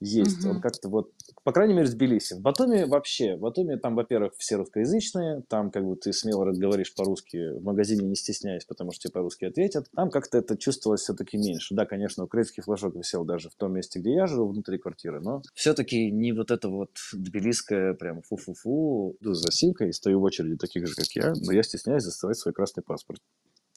[0.00, 0.44] есть.
[0.44, 0.60] Он Мгм.
[0.60, 1.10] как-то вот,
[1.44, 2.34] по крайней мере, в Тбилиси.
[2.34, 3.36] В Батуми вообще.
[3.36, 8.06] В Батуми там, во-первых, все русскоязычные, там как бы ты смело разговоришь по-русски, в магазине
[8.06, 9.86] не стесняясь, потому что тебе по-русски ответят.
[9.94, 11.74] Там как-то это чувствовалось все-таки меньше.
[11.74, 15.42] Да, конечно, украинский флажок висел даже в том месте, где я жил, внутри квартиры, но
[15.54, 19.16] все-таки не вот это вот тбилисское прям фу-фу-фу.
[19.20, 22.52] Иду за симкой, стою в очереди таких же, как я, но я стесняюсь доставать свой
[22.52, 23.20] красный паспорт.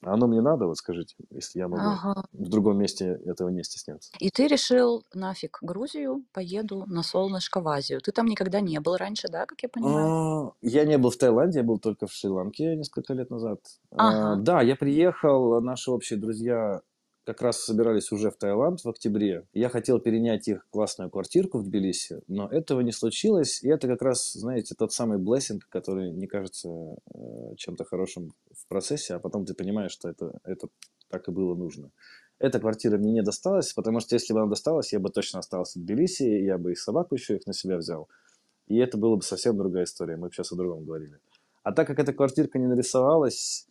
[0.03, 2.23] А оно мне надо, вот скажите, если я могу Ага.
[2.31, 4.11] в другом месте этого не стесняться.
[4.19, 7.99] И ты решил, нафиг Грузию, поеду на солнышко в Азию.
[7.99, 10.07] Ты там никогда не был раньше, да, как я понимаю?
[10.45, 13.59] А, Я не был в Таиланде, я был только в Шри-Ланке несколько лет назад.
[13.91, 14.41] А, Ага.
[14.41, 16.81] Да, я приехал, наши общие друзья
[17.25, 19.45] как раз собирались уже в Таиланд в октябре.
[19.53, 23.61] Я хотел перенять их классную квартирку в Тбилиси, но этого не случилось.
[23.61, 26.69] И это как раз, знаете, тот самый блессинг, который не кажется
[27.13, 28.31] э, чем-то хорошим
[28.69, 30.69] процессе, а потом ты понимаешь, что это, это
[31.09, 31.91] так и было нужно.
[32.39, 35.77] Эта квартира мне не досталась, потому что если бы она досталась, я бы точно остался
[35.77, 38.07] в Тбилиси, я бы и собаку еще их на себя взял.
[38.67, 40.15] И это была бы совсем другая история.
[40.15, 41.19] Мы бы сейчас о другом говорили.
[41.63, 43.67] А так как эта квартирка не нарисовалась,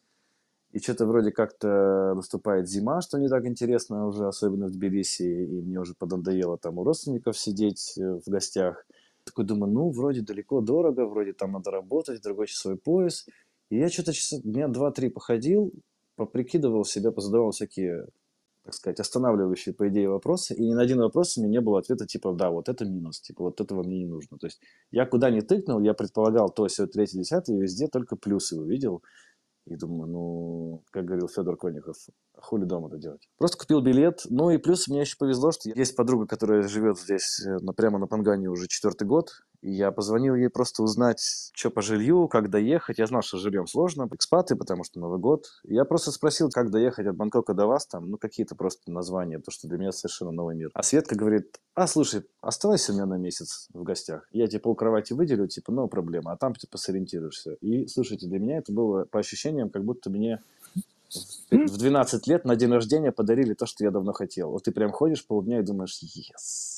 [0.73, 5.63] и что-то вроде как-то наступает зима, что не так интересно уже, особенно в Тбилиси, и
[5.63, 8.85] мне уже поднадоело там у родственников сидеть э, в гостях.
[9.25, 13.27] Такой думаю, ну, вроде далеко, дорого, вроде там надо работать, другой часовой пояс.
[13.71, 15.73] И я что-то часа дня два-три походил,
[16.17, 18.07] поприкидывал себя, позадавал всякие,
[18.65, 21.79] так сказать, останавливающие, по идее, вопросы, и ни на один вопрос у меня не было
[21.79, 24.39] ответа, типа, да, вот это минус, типа, вот этого мне не нужно.
[24.39, 28.17] То есть я куда ни тыкнул, я предполагал то, все, третье, десятое, и везде только
[28.17, 29.03] плюсы увидел.
[29.67, 31.97] И думаю, ну, как говорил Федор Конюхов,
[32.35, 33.29] а хули дома это делать?
[33.37, 34.23] Просто купил билет.
[34.31, 37.99] Ну и плюс мне еще повезло, что есть подруга, которая живет здесь э, на, прямо
[37.99, 39.29] на Пангане уже четвертый год.
[39.61, 42.99] Я позвонил ей просто узнать, что по жилью, как доехать.
[42.99, 45.47] Я знал, что жильем сложно, экспаты, потому что Новый год.
[45.65, 49.53] Я просто спросил, как доехать от Бангкока до вас, там, ну, какие-то просто названия, потому
[49.53, 50.71] что для меня совершенно новый мир.
[50.75, 54.29] А Светка говорит, а, слушай, оставайся у меня на месяц в гостях.
[54.31, 57.55] Я тебе полкровати выделю, типа, no проблема, а там, типа, сориентируешься.
[57.55, 60.41] И, слушайте, для меня это было по ощущениям, как будто мне
[61.51, 64.51] в 12 лет на день рождения подарили то, что я давно хотел.
[64.51, 66.78] Вот ты прям ходишь полдня и думаешь, yes.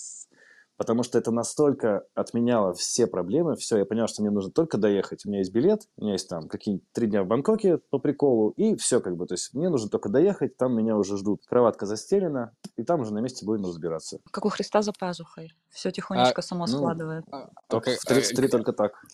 [0.81, 5.27] Потому что это настолько отменяло все проблемы, все, я понял, что мне нужно только доехать.
[5.27, 8.55] У меня есть билет, у меня есть там какие-нибудь три дня в Бангкоке по приколу,
[8.57, 9.27] и все как бы.
[9.27, 11.43] То есть мне нужно только доехать, там меня уже ждут.
[11.47, 14.21] Кроватка застелена, и там уже на месте будем разбираться.
[14.31, 15.53] Как у Христа за пазухой.
[15.69, 17.27] Все тихонечко само ну, складывает.
[17.31, 19.05] А, Только окей, в 33 э, только так.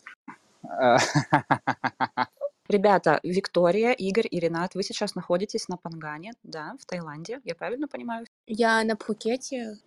[2.69, 7.87] Ребята, Виктория, Игорь и Ренат, вы сейчас находитесь на Пангане, да, в Таиланде, я правильно
[7.87, 8.27] понимаю?
[8.47, 9.79] Я на Пхукете.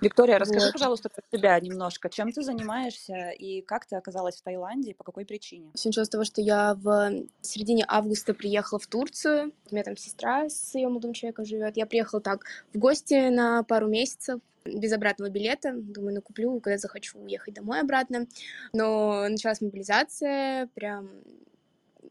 [0.00, 0.72] Виктория, расскажи, Вот.
[0.72, 2.10] пожалуйста, про себя немножко.
[2.10, 5.70] Чем ты занимаешься и как ты оказалась в Таиланде и по какой причине?
[5.74, 9.52] Все началось с того, что я в середине августа приехала в Турцию.
[9.70, 11.76] У меня там сестра с ее молодым человеком живет.
[11.76, 15.72] Я приехала так в гости на пару месяцев без обратного билета.
[15.74, 18.26] Думаю, ну куплю, когда захочу уехать домой обратно.
[18.72, 21.08] Но началась мобилизация, прям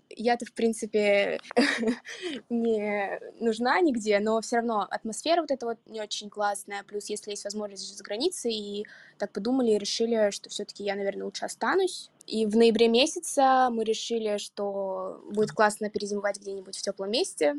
[0.10, 1.40] я-то, в принципе,
[2.50, 6.84] не нужна нигде, но все равно атмосфера вот эта вот не очень классная.
[6.84, 10.96] Плюс, если есть возможность жить за границей, и так подумали и решили, что все-таки я,
[10.96, 12.10] наверное, лучше останусь.
[12.26, 17.56] И в ноябре месяце мы решили, что будет классно перезимовать где-нибудь в теплом месте,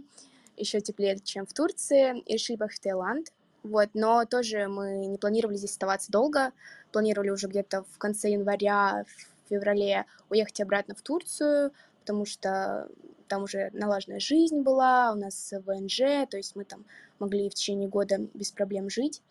[0.57, 3.33] еще теплее, чем в Турции, и решили поехать в Таиланд.
[3.63, 6.53] Вот, но тоже мы не планировали здесь оставаться долго,
[6.93, 12.89] планировали уже где-то в конце января, в феврале уехать обратно в Турцию, потому что
[13.29, 16.85] там уже налаженная жизнь была, у нас ВНЖ, то есть мы там
[17.19, 19.23] могли в течение года без проблем жить.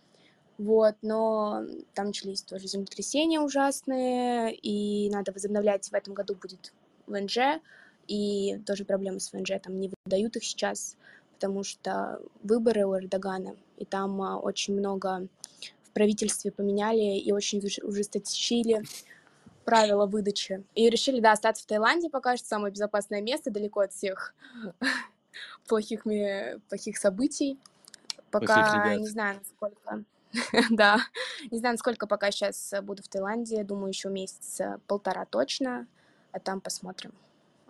[0.58, 6.74] Вот, но там начались тоже землетрясения ужасные, и надо возобновлять в этом году будет
[7.08, 7.62] ВНЖ,
[8.08, 10.98] и тоже проблемы с ВНЖ, там не выдают их сейчас,
[11.34, 15.28] потому что выборы у Эрдогана, и там а, очень много
[15.84, 18.84] в правительстве поменяли и очень уж- ужесточили
[19.70, 20.64] правила выдачи.
[20.76, 24.34] И решили, да, остаться в Таиланде пока что самое безопасное место, далеко от всех
[25.68, 26.04] плохих,
[26.70, 27.60] плохих событий.
[28.32, 30.04] Пока не знаю, насколько...
[30.70, 31.00] Да,
[31.50, 33.64] не знаю, насколько пока сейчас буду в Таиланде.
[33.64, 35.88] Думаю, еще месяца полтора точно,
[36.32, 37.14] а там посмотрим.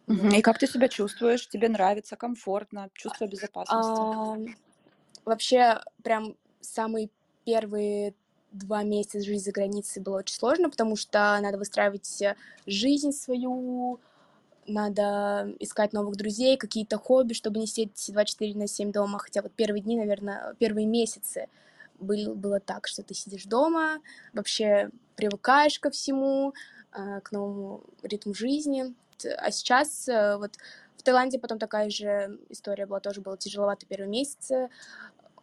[0.08, 1.48] И как ты себя чувствуешь?
[1.48, 4.02] Тебе нравится, комфортно, чувство безопасности?
[4.02, 4.38] А,
[5.24, 7.10] Вообще, прям самые
[7.46, 8.16] первые
[8.52, 12.36] два месяца жизни за границей было очень сложно, потому что надо выстраивать э,
[12.66, 14.00] жизнь свою,
[14.68, 19.20] надо искать новых друзей, какие-то хобби, чтобы не сидеть 24 на 7 дома.
[19.20, 21.48] Хотя вот первые дни, наверное, первые месяцы
[22.00, 24.00] был, было так, что ты сидишь дома,
[24.34, 26.54] вообще привыкаешь ко всему,
[26.94, 28.94] э, к новому ритму жизни.
[29.38, 30.58] А сейчас э, вот
[30.98, 34.70] в Таиланде потом такая же история была, тоже было тяжеловато первые месяцы.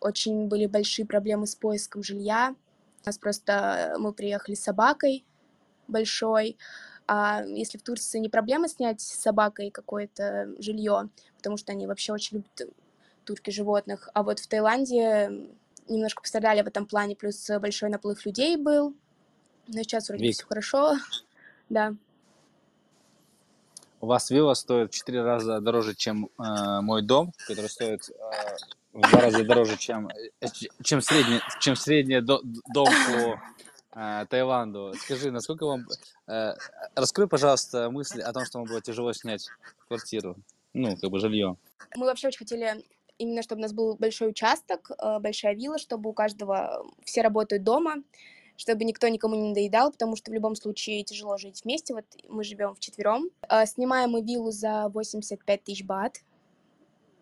[0.00, 2.54] Очень были большие проблемы с поиском жилья.
[3.06, 5.24] У нас просто мы приехали с собакой
[5.86, 6.58] большой,
[7.06, 12.12] а если в Турции не проблема снять с собакой какое-то жилье, потому что они вообще
[12.12, 12.74] очень любят
[13.24, 15.50] турки животных, а вот в Таиланде
[15.88, 18.92] немножко пострадали в этом плане, плюс большой наплыв людей был,
[19.68, 20.34] но сейчас вроде Вик.
[20.34, 20.96] все хорошо,
[21.68, 21.94] да.
[24.00, 28.12] У вас вилла стоит в 4 раза дороже, чем э, мой дом, который стоит э,
[28.96, 30.08] в два раза дороже, чем,
[30.40, 30.46] э,
[30.82, 32.40] чем средний, чем средний до-
[32.72, 33.40] дом по
[33.98, 34.92] э, Таиланду.
[34.98, 35.86] Скажи, насколько вам...
[36.26, 36.54] э,
[36.94, 39.48] раскрой, пожалуйста, мысль о том, что вам было тяжело снять
[39.88, 40.36] квартиру,
[40.72, 41.56] ну, как бы жилье.
[41.94, 42.82] Мы вообще очень хотели
[43.18, 47.64] именно, чтобы у нас был большой участок, э, большая вилла, чтобы у каждого все работают
[47.64, 47.96] дома,
[48.56, 51.92] чтобы никто никому не надоедал, потому что в любом случае тяжело жить вместе.
[51.94, 53.28] Вот мы живем вчетвером.
[53.48, 56.20] Э, Снимаем мы виллу за 85 тысяч бат.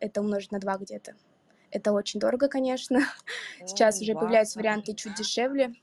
[0.01, 1.15] Это умножить на 2 где-то.
[1.75, 3.01] Это очень дорого, конечно.
[3.67, 5.75] Сейчас уже появляются варианты чуть дешевле.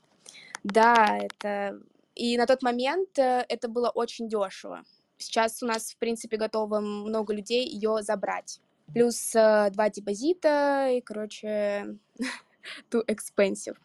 [0.64, 1.78] Да, это...
[2.14, 4.84] И на тот момент э, это было очень дешево.
[5.18, 8.60] Сейчас у нас, в принципе, готово много людей ее забрать.
[8.92, 11.98] Плюс э, два депозита, и, короче,
[12.90, 13.76] too expensive.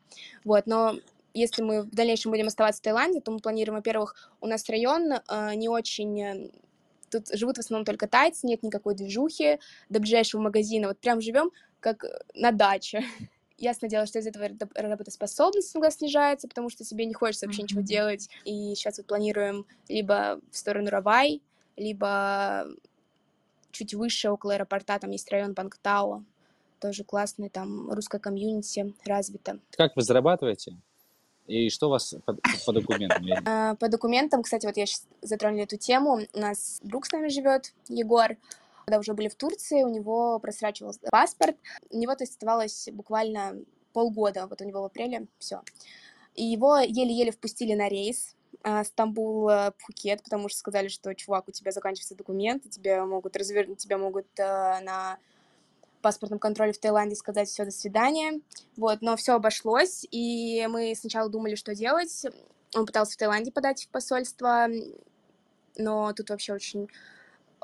[0.46, 0.96] Вот, но
[1.34, 5.12] если мы в дальнейшем будем оставаться в Таиланде, то мы планируем, во-первых, у нас район
[5.12, 6.52] э, не очень...
[7.10, 10.90] Тут живут в основном только тайцы, нет никакой движухи до ближайшего магазина.
[10.90, 13.04] Вот прям живем как э, на даче.
[13.58, 17.64] Ясное дело, что из этого раб- работоспособность нас снижается, потому что себе не хочется вообще
[17.64, 18.30] ничего делать.
[18.46, 21.42] И сейчас вот планируем либо в сторону Равай,
[21.76, 22.68] либо
[23.72, 26.24] чуть выше, около аэропорта, там есть район Пангтао,
[26.80, 29.60] тоже классный, там русская комьюнити развита.
[29.72, 30.78] Как вы зарабатываете?
[31.48, 33.26] И что у вас по, по документам?
[33.46, 36.20] А, По документам, кстати, вот я сейчас затронула эту тему.
[36.34, 38.36] У нас друг с нами живет, Егор.
[38.88, 41.58] Когда уже были в Турции, у него просрачивался паспорт.
[41.90, 43.58] У него, то есть, оставалось буквально
[43.92, 45.62] полгода, вот у него в апреле, все.
[46.36, 48.34] И его еле-еле впустили на рейс
[48.64, 53.36] а, Стамбул, э, Пхукет, потому что сказали, что, чувак, у тебя заканчиваются документы, тебя могут
[53.36, 55.18] развернуть, тебя могут э, на
[56.02, 58.40] паспортном контроле в Таиланде сказать все, до свидания.
[58.78, 62.26] Вот, но все обошлось, и мы сначала думали, что делать.
[62.74, 64.68] Он пытался в Таиланде подать в посольство,
[65.76, 66.88] но тут вообще очень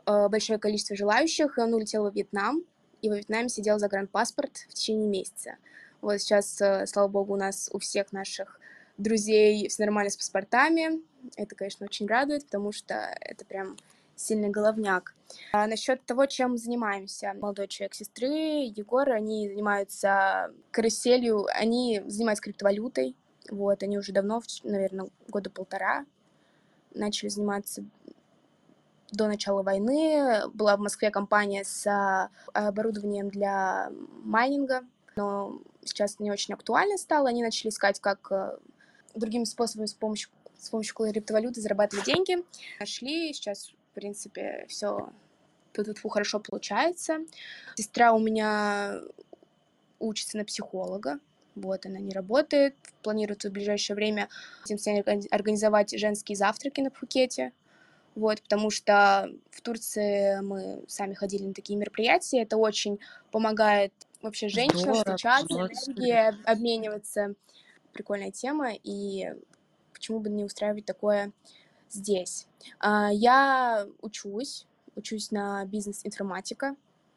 [0.05, 2.63] большое количество желающих, и он улетел во Вьетнам,
[3.01, 5.57] и во Вьетнаме сидел за гранд-паспорт в течение месяца.
[6.01, 8.59] Вот сейчас, э, слава богу, у нас у всех наших
[8.97, 11.01] друзей все нормально с паспортами.
[11.37, 13.77] Это, конечно, очень радует, потому что это прям
[14.15, 15.13] сильный головняк.
[15.51, 17.33] А насчет того, чем занимаемся.
[17.33, 23.15] Молодой человек сестры, Егор, они занимаются каруселью, они занимаются криптовалютой.
[23.49, 26.05] Вот, они уже давно, наверное, года полтора
[26.93, 27.83] начали заниматься
[29.13, 30.47] до начала войны.
[30.53, 33.89] Была в Москве компания с а, оборудованием для
[34.23, 34.81] майнинга,
[35.15, 37.29] но сейчас не очень актуально стало.
[37.29, 38.57] Они начали искать, как э,
[39.15, 42.37] другими способами с помощью, с помощью криптовалюты зарабатывать деньги.
[42.79, 45.09] Нашли, сейчас, в принципе, все
[46.09, 47.19] хорошо получается.
[47.75, 49.01] Сестра у меня
[49.99, 51.19] учится на психолога.
[51.55, 52.75] Вот, она не работает.
[53.03, 54.29] Планирует в ближайшее время
[55.31, 57.53] организовать женские завтраки на Пхукете.
[58.15, 62.41] Вот, потому что в Турции мы сами ходили на такие мероприятия.
[62.41, 62.99] Это очень
[63.31, 63.91] помогает
[64.21, 65.45] вообще женщинам Здорово, встречаться,
[66.27, 67.33] об- обмениваться.
[67.91, 69.31] Прикольная тема, и
[69.93, 71.31] почему бы не устраивать такое
[71.89, 72.47] здесь.
[72.79, 76.75] А, Я учусь, учусь на бизнес-информатика,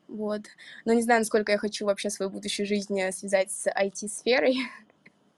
[0.08, 0.42] вот.
[0.84, 4.56] Но не знаю, насколько я хочу вообще свою будущую жизнь э, связать с IT-сферой.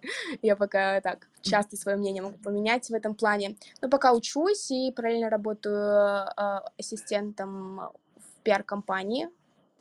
[0.42, 3.57] Я пока так часто свое мнение могу поменять в этом плане.
[3.82, 7.76] Но пока учусь и параллельно работаю э, ассистентом
[8.16, 9.28] в пиар-компании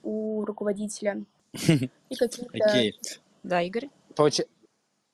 [0.04, 1.24] у руководителя.
[1.54, 2.50] И какие-то...
[2.54, 3.00] Окей.
[3.44, 3.90] Да, Игорь?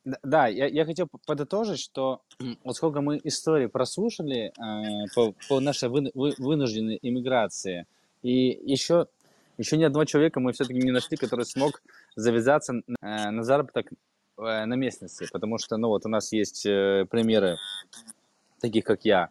[0.05, 2.21] Д- Да, я, я хотел подытожить, что
[2.63, 7.85] вот сколько мы историй прослушали э, по, по нашей выну- вы- вынужденной иммиграции,
[8.21, 9.07] и еще,
[9.57, 11.81] еще ни одного человека мы все-таки не нашли, который смог
[12.15, 13.87] завязаться э, на заработок
[14.43, 17.57] на местности, потому что, ну вот у нас есть э, примеры
[18.59, 19.29] таких, как я,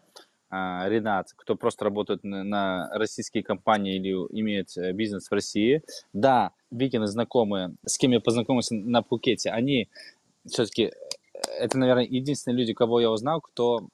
[0.51, 5.83] а, Ренат, кто просто работает на российские компании или имеет э, бизнес в России.
[6.13, 9.89] Да, Викины знакомые, с кем я познакомился на Пхукете, они
[10.47, 10.93] все-таки,
[11.59, 13.89] это, наверное, единственные люди, кого я узнал, кто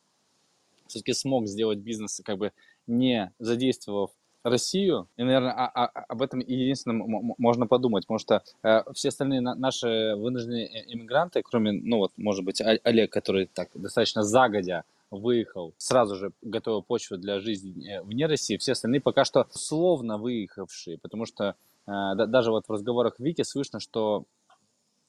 [0.88, 2.52] все-таки смог сделать бизнес, как бы
[2.88, 4.10] не задействовав
[4.43, 5.09] Россию.
[5.16, 9.55] И, наверное, а- а- об этом единственном можно подумать, потому что э, все остальные на-
[9.55, 14.84] наши вынужденные э- иммигранты, кроме, ну вот, может быть, О- Олег, который так достаточно загодя
[15.11, 20.18] выехал, сразу же готовил почву для жизни э, вне России, все остальные пока что словно
[20.18, 21.55] выехавшие, потому что э,
[21.86, 24.24] да- даже вот в разговорах Вики слышно, что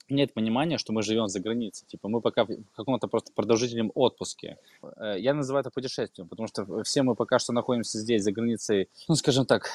[0.10, 1.88] нет понимания, что мы живем за границей.
[1.88, 4.57] Типа мы пока в каком-то просто продолжительном отпуске.
[4.97, 8.89] Э, Я называю это путешествием, потому что все мы пока что находимся здесь, за границей,
[9.07, 9.70] ну, скажем так,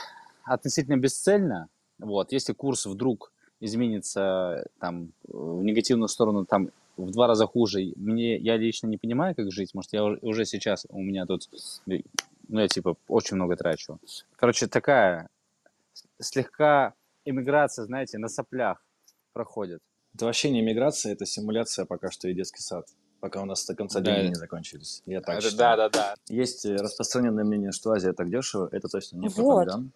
[0.44, 1.68] относительно бесцельно.
[1.98, 8.36] Вот, если курс вдруг изменится там в негативную сторону, там в два раза хуже, мне,
[8.36, 11.48] я лично не понимаю, как жить, может, я уже, сейчас, у меня тут,
[11.88, 12.00] э,
[12.48, 13.98] ну, я, типа, очень много трачу.
[14.36, 15.28] Короче, такая
[16.20, 18.84] слегка иммиграция, знаете, на соплях
[19.32, 19.80] проходит.
[20.14, 22.86] Это вообще не миграция, это симуляция пока что и детский сад.
[23.20, 24.14] Пока у нас до конца Да.
[24.14, 25.02] деньги не закончились.
[25.06, 25.76] Я так Это- считаю.
[25.76, 26.34] да, да, да.
[26.34, 28.68] Есть э, распространенное мнение, что Азия так дешево.
[28.70, 29.66] Это точно не про Вот.
[29.66, 29.92] Панган.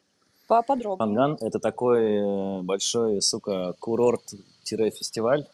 [0.46, 0.98] Поподробнее.
[0.98, 5.46] Панган– это такой э, большой, сука, курорт-фестиваль.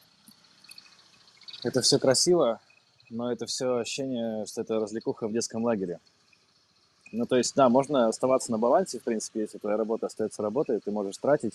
[1.65, 2.61] Это все красиво,
[3.11, 5.99] но это все ощущение, что это развлекуха в детском лагере.
[7.13, 10.81] Ну, то есть, да, можно оставаться на балансе, в принципе, если твоя работа остается работой,
[10.81, 11.55] ты можешь тратить,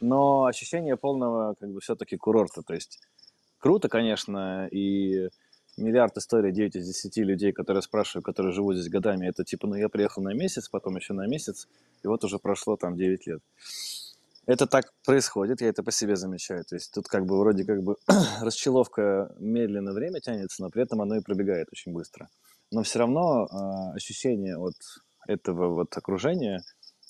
[0.00, 2.62] но ощущение полного, как бы, все-таки курорта.
[2.62, 3.00] То есть,
[3.58, 5.28] круто, конечно, и
[5.76, 9.74] миллиард историй, 9 из 10 людей, которые спрашивают, которые живут здесь годами, это типа, ну,
[9.74, 11.68] я приехал на месяц, потом еще на месяц,
[12.02, 13.42] и вот уже прошло там 9 лет.
[14.46, 16.64] Это так происходит, я это по себе замечаю.
[16.64, 17.96] То есть тут как бы вроде как бы
[18.40, 22.28] расчеловка медленно время тянется, но при этом оно и пробегает очень быстро.
[22.70, 24.76] Но все равно а, ощущение от
[25.26, 26.62] этого вот окружения,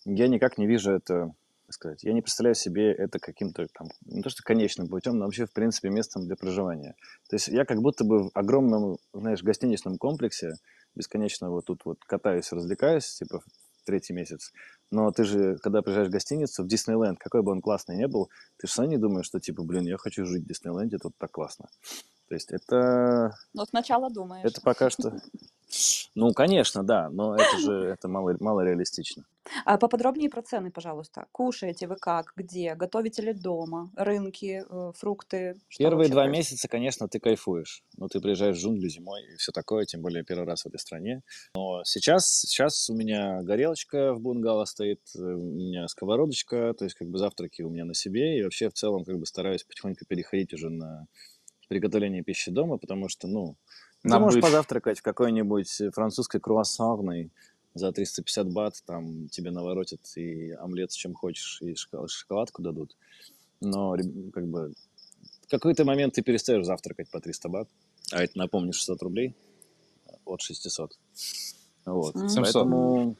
[0.07, 1.34] я никак не вижу это,
[1.66, 5.24] как сказать, я не представляю себе это каким-то там, не то что конечным путем, но
[5.24, 6.94] вообще в принципе местом для проживания.
[7.28, 10.52] То есть я как будто бы в огромном, знаешь, гостиничном комплексе
[10.94, 13.40] бесконечно вот тут вот катаюсь, развлекаюсь, типа
[13.84, 14.52] третий месяц.
[14.92, 18.30] Но ты же, когда приезжаешь в гостиницу, в Диснейленд, какой бы он классный не был,
[18.58, 21.32] ты же сам не думаешь, что типа, блин, я хочу жить в Диснейленде, тут так
[21.32, 21.66] классно.
[22.28, 24.44] То есть это, Но сначала думаешь.
[24.44, 25.12] это пока что...
[26.14, 29.24] Ну, конечно, да, но это же это мало, мало реалистично.
[29.64, 31.26] А поподробнее про цены, пожалуйста.
[31.32, 32.74] Кушаете вы как, где?
[32.74, 33.90] Готовите ли дома?
[33.96, 35.56] Рынки, э, фрукты?
[35.76, 36.38] Первые два происходит?
[36.38, 37.82] месяца, конечно, ты кайфуешь.
[37.96, 40.78] Ну, ты приезжаешь в джунгли зимой и все такое, тем более первый раз в этой
[40.78, 41.22] стране.
[41.54, 46.96] Но сейчас, сейчас у меня горелочка в бунгало стоит, э, у меня сковородочка, то есть
[46.96, 48.38] как бы завтраки у меня на себе.
[48.38, 51.06] И вообще в целом как бы стараюсь потихоньку переходить уже на
[51.68, 53.56] приготовление пищи дома, потому что, ну,
[54.02, 54.44] ты На можешь быт.
[54.44, 57.30] позавтракать в какой-нибудь французской круассанной
[57.74, 62.96] за 350 бат, там тебе наворотят и омлет с чем хочешь, и шоколад- шоколадку дадут.
[63.60, 63.96] Но
[64.32, 64.72] как бы
[65.42, 67.68] в какой-то момент ты перестаешь завтракать по 300 бат,
[68.12, 69.34] а это, напомню, 600 рублей
[70.24, 70.98] от 600.
[71.84, 72.14] Вот.
[72.14, 72.28] Мгм.
[72.28, 72.44] 700.
[72.54, 73.16] Поэтому...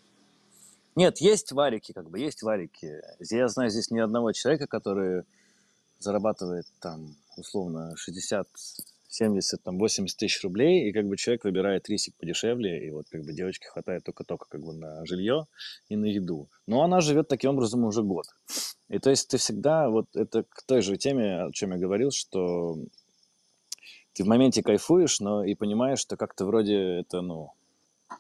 [0.95, 3.03] Нет, есть варики, как бы, есть варики.
[3.31, 5.25] Я знаю здесь ни одного человека, который
[5.99, 8.49] зарабатывает там, условно, 60,
[9.09, 13.23] 70, там, 80 тысяч рублей, и как бы человек выбирает рисик подешевле, и вот как
[13.23, 15.47] бы девочке хватает только-только как бы на жилье
[15.89, 16.49] и на еду.
[16.67, 18.27] Но она живет таким образом уже год.
[18.89, 22.11] И то есть ты всегда, вот это к той же теме, о чем я говорил,
[22.11, 22.77] что
[24.13, 27.53] ты в моменте кайфуешь, но и понимаешь, что как-то вроде это, ну,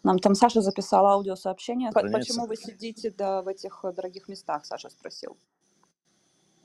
[0.02, 1.90] Нам там Саша записала аудиосообщение.
[1.92, 2.32] Сохраняется.
[2.32, 5.36] Почему вы сидите да, в этих э, дорогих местах, Саша спросил.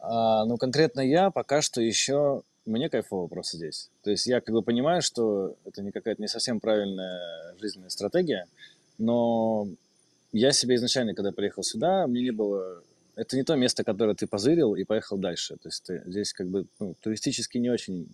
[0.01, 2.43] Ну, конкретно я пока что еще...
[2.63, 3.89] Мне кайфово просто здесь.
[4.03, 8.45] То есть я как бы понимаю, что это не какая-то не совсем правильная жизненная стратегия,
[8.99, 9.67] но
[10.31, 12.83] я себе изначально, когда приехал сюда, мне не было...
[13.15, 15.57] Это не то место, которое ты позырил и поехал дальше.
[15.57, 18.07] То есть ты, здесь как бы ну, туристически не очень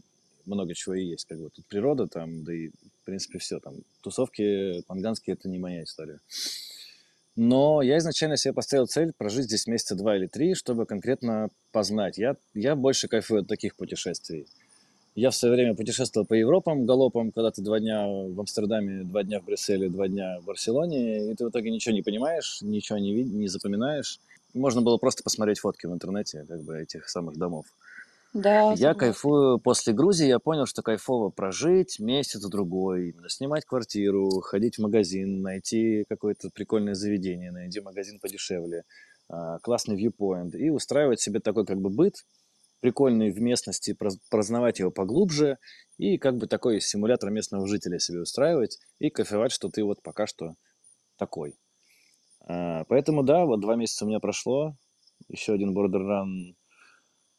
[0.46, 1.26] много чего и есть.
[1.26, 3.60] Как бы тут природа там, да и в принципе все.
[3.60, 6.20] Там тусовки панганские– это не моя история.
[7.38, 12.18] Но я изначально себе поставил цель прожить здесь месяца два или три, чтобы конкретно познать.
[12.18, 14.48] Я, я больше кайфую от таких путешествий.
[15.14, 19.22] Я в свое время путешествовал по Европам галопом, когда ты два дня в Амстердаме, два
[19.22, 22.98] дня в Брюсселе, два дня в Барселоне, и ты в итоге ничего не понимаешь, ничего
[22.98, 24.20] не, вид- не запоминаешь.
[24.56, 27.68] Можно было просто посмотреть фотки в интернете как бы, этих самых домов.
[28.38, 29.00] Да, Я согласна.
[29.00, 35.42] кайфую после Грузии, я понял, что кайфово прожить месяц-другой, именно снимать квартиру, ходить в магазин,
[35.42, 38.84] найти какое-то прикольное заведение, найти магазин подешевле,
[39.28, 42.26] а, классный viewpoint и устраивать себе такой как бы быт,
[42.80, 43.98] прикольный в местности,
[44.30, 45.58] прознавать его поглубже
[45.98, 50.28] и как бы такой симулятор местного жителя себе устраивать и кайфовать, что ты вот пока
[50.28, 50.54] что
[51.18, 51.56] такой.
[52.42, 54.76] А, Поэтому да, вот два месяца у меня прошло,
[55.28, 56.57] еще один border run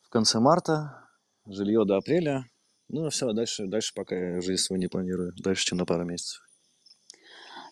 [0.09, 1.05] в конце марта,
[1.47, 2.47] жилье до апреля.
[2.89, 5.35] Ну, все, дальше, дальше пока я жизнь свою не планирую.
[5.37, 6.41] Дальше, чем на пару месяцев.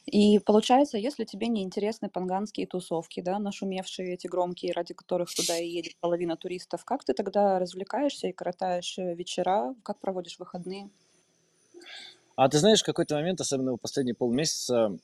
[0.04, 5.58] И получается, если тебе не интересны панганские тусовки, да, нашумевшие эти громкие, ради которых туда
[5.58, 10.90] и едет половина туристов, как ты тогда развлекаешься и коротаешь э, вечера, как проводишь выходные?
[12.36, 14.96] А ты знаешь, в какой-то момент, особенно в последние полмесяца,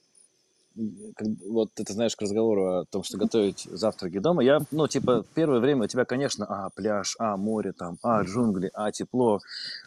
[0.75, 5.61] вот это знаешь к разговору о том, что готовить завтраки дома, я, ну, типа, первое
[5.61, 9.41] время у тебя, конечно, а, пляж, а, море там, а, джунгли, а, тепло,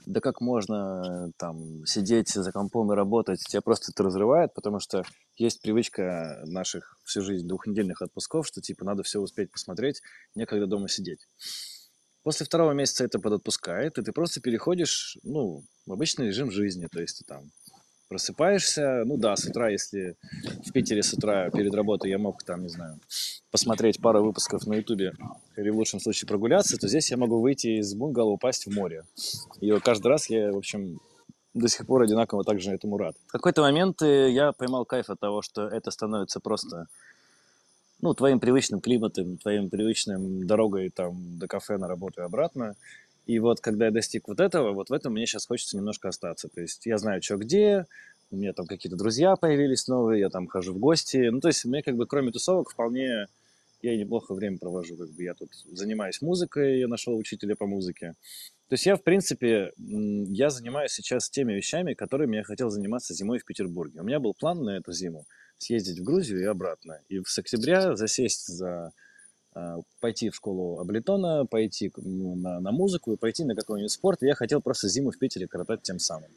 [0.05, 5.03] да как можно там сидеть за компом и работать, тебя просто это разрывает, потому что
[5.38, 10.01] есть привычка наших всю жизнь двухнедельных отпусков, что, типа, надо все успеть посмотреть,
[10.36, 11.19] некогда дома сидеть.
[12.23, 16.99] После второго месяца это подотпускает, и ты просто переходишь, ну, в обычный режим жизни, то
[16.99, 17.51] есть ты там
[18.07, 20.15] просыпаешься, ну да, с утра, если
[20.65, 22.99] в Питере с утра перед работой я мог там, не знаю,
[23.51, 25.13] посмотреть пару выпусков на Ютубе
[25.55, 29.03] или в лучшем случае прогуляться, то здесь я могу выйти из бунгало, упасть в море.
[29.61, 30.99] И каждый раз я, в общем,
[31.53, 33.15] до сих пор одинаково также этому рад.
[33.27, 36.87] В какой-то момент э, я поймал кайф от того, что это становится просто
[38.01, 42.75] ну, твоим привычным климатом, твоим привычным дорогой там до кафе на работу и обратно.
[43.26, 46.47] И вот когда я достиг вот этого, вот в этом мне сейчас хочется немножко остаться.
[46.47, 47.86] То есть я знаю, что где,
[48.32, 51.30] у меня там какие-то друзья появились новые, я там хожу в гости.
[51.30, 53.28] Ну, то есть мне как бы кроме тусовок вполне
[53.82, 54.97] я неплохо время провожу.
[54.97, 58.15] Как бы я тут занимаюсь музыкой, я нашел учителя по музыке.
[58.67, 63.38] То есть я, в принципе, я занимаюсь сейчас теми вещами, которыми я хотел заниматься зимой
[63.38, 64.01] в Петербурге.
[64.01, 65.26] У меня был план на эту зиму
[65.57, 66.99] съездить в Грузию и обратно.
[67.09, 68.91] И с октября засесть за
[69.99, 74.21] пойти в школу Аблетона, пойти на, на музыку и пойти на какой-нибудь спорт.
[74.21, 76.29] Я хотел просто зиму в Питере коротать тем самым.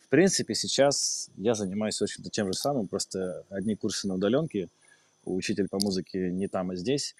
[0.00, 4.68] В принципе, сейчас я занимаюсь, общем-то, тем же самым, просто одни курсы на удаленке,
[5.24, 7.14] учитель по музыке не там, а здесь.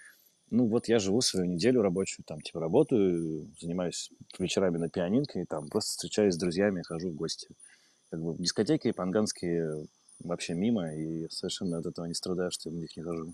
[0.51, 5.45] Ну, вот я живу свою неделю рабочую, там, типа, работаю, занимаюсь вечерами на пианинке, и
[5.47, 7.49] там просто встречаюсь с друзьями, хожу в гости.
[8.11, 9.87] Как бы дискотеки панганские
[10.19, 13.33] вообще мимо, и совершенно от этого не страдаю, что я в них не хожу.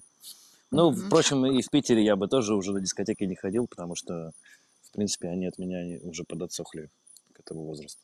[0.70, 4.32] Ну, впрочем, и в Питере я бы тоже уже на дискотеки не ходил, потому что,
[4.82, 6.90] в принципе, они от меня уже подотсохли
[7.32, 8.00] к этому возрасту.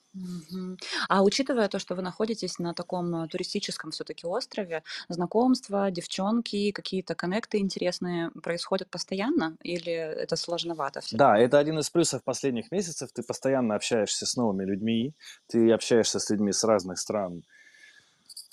[1.09, 7.15] А учитывая то, что вы находитесь на таком э, туристическом все-таки острове, знакомства, девчонки, какие-то
[7.15, 11.17] коннекты интересные происходят постоянно или это сложновато все?
[11.17, 13.11] Да, это один из плюсов последних месяцев.
[13.13, 15.15] Ты постоянно общаешься с новыми людьми,
[15.49, 17.43] ты общаешься с людьми с разных стран,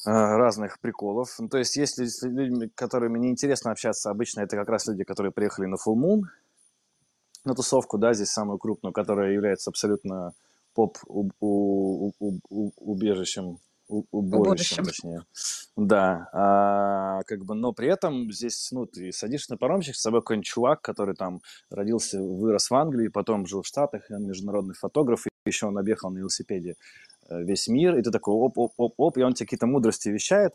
[0.05, 1.35] разных приколов.
[1.39, 5.31] Ну, то есть, если с людьми, которыми неинтересно общаться, обычно это как раз люди, которые
[5.31, 6.21] приехали на Full Moon,
[7.45, 10.33] на тусовку, да, здесь самую крупную, которая является абсолютно
[10.73, 13.59] поп-убежищем,
[14.11, 14.85] Уборищем.
[14.85, 15.25] точнее.
[15.75, 20.21] Да, а, как бы, но при этом здесь, ну, ты садишься на паромчик, с собой
[20.21, 25.27] какой-нибудь чувак, который там родился, вырос в Англии, потом жил в Штатах, он международный фотограф,
[25.27, 26.75] и еще он объехал на велосипеде
[27.39, 30.53] весь мир, и ты такой оп-оп-оп-оп, и он тебе какие-то мудрости вещает,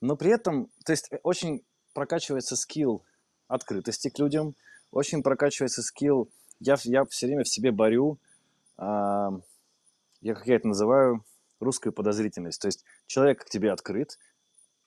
[0.00, 3.04] но при этом, то есть э, очень прокачивается скилл
[3.48, 4.54] открытости к людям,
[4.90, 8.18] очень прокачивается скилл, я, я все время в себе борю,
[8.76, 9.30] а,
[10.20, 11.24] я, как я это называю,
[11.60, 12.60] русскую подозрительность.
[12.60, 14.18] То есть человек к тебе открыт,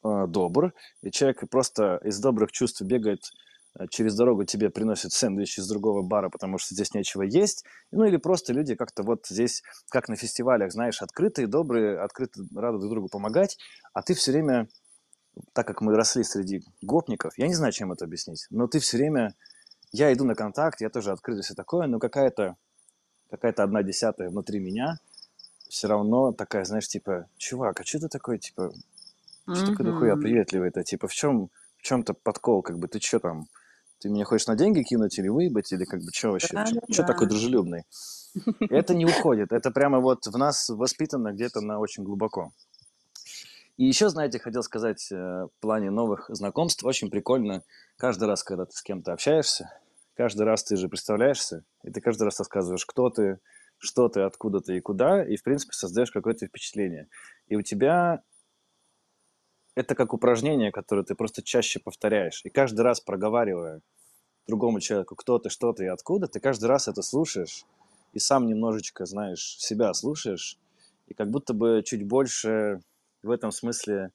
[0.04, 3.32] а, добр, и человек просто из добрых чувств бегает
[3.90, 7.66] через дорогу, тебе приносит сэндвич из другого бара, потому что здесь нечего есть.
[7.92, 12.80] Ну или просто люди как-то вот здесь, как на фестивалях, знаешь, открытые, добрые, открыты, рады
[12.80, 13.58] друг другу помогать,
[13.94, 14.68] а ты все время,
[15.54, 18.98] так как мы росли среди гопников, я не знаю, чем это объяснить, но ты все
[18.98, 19.36] время,
[19.92, 22.56] я иду на контакт, я тоже открыт и все такое, но какая-то
[23.30, 24.98] какая-то одна десятая внутри меня
[25.70, 28.72] все равно такая, знаешь, типа, чувак, а что ты такой, типа,
[29.54, 30.84] что такой дохуя приветливый-то?
[30.84, 33.48] Типа, в чем, в чем-то подкол, как бы, ты что там,
[34.00, 37.02] ты меня хочешь на деньги кинуть или выебать, или как бы, что вообще, Да, что
[37.02, 37.84] да, такой дружелюбный?
[38.70, 42.52] Это не уходит, это прямо вот в нас воспитано где-то на очень глубоко.
[43.78, 47.64] И еще, знаете, хотел сказать э, в плане новых знакомств, очень прикольно
[47.96, 49.70] каждый раз, когда ты с кем-то общаешься,
[50.16, 53.40] каждый раз ты же представляешься, и ты каждый раз рассказываешь, кто ты,
[53.78, 57.08] что ты, откуда ты и куда, и, в принципе, создаешь какое-то впечатление.
[57.48, 58.24] И у тебя
[59.78, 62.42] это как упражнение, которое ты просто чаще повторяешь.
[62.44, 63.82] И каждый раз проговаривая
[64.48, 67.64] другому человеку, кто ты, что ты и откуда, ты каждый раз это слушаешь,
[68.12, 70.58] и сам немножечко, знаешь, себя слушаешь,
[71.06, 72.82] и как будто бы чуть больше
[73.22, 74.10] в этом смысле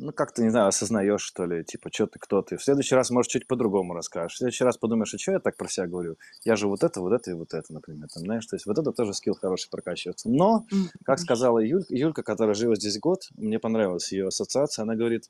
[0.00, 2.56] ну, как-то, не знаю, осознаешь, что ли, типа, что ты, кто ты.
[2.56, 4.34] В следующий раз, может, чуть по-другому расскажешь.
[4.34, 6.16] В следующий раз подумаешь, а что я так про себя говорю?
[6.44, 8.08] Я же вот это, вот это и вот это, например.
[8.12, 10.30] Там, знаешь, то есть вот это тоже скилл хороший прокачивается.
[10.30, 10.66] Но,
[11.04, 15.28] как сказала Юль, Юлька, которая живет здесь год, мне понравилась ее ассоциация, она говорит,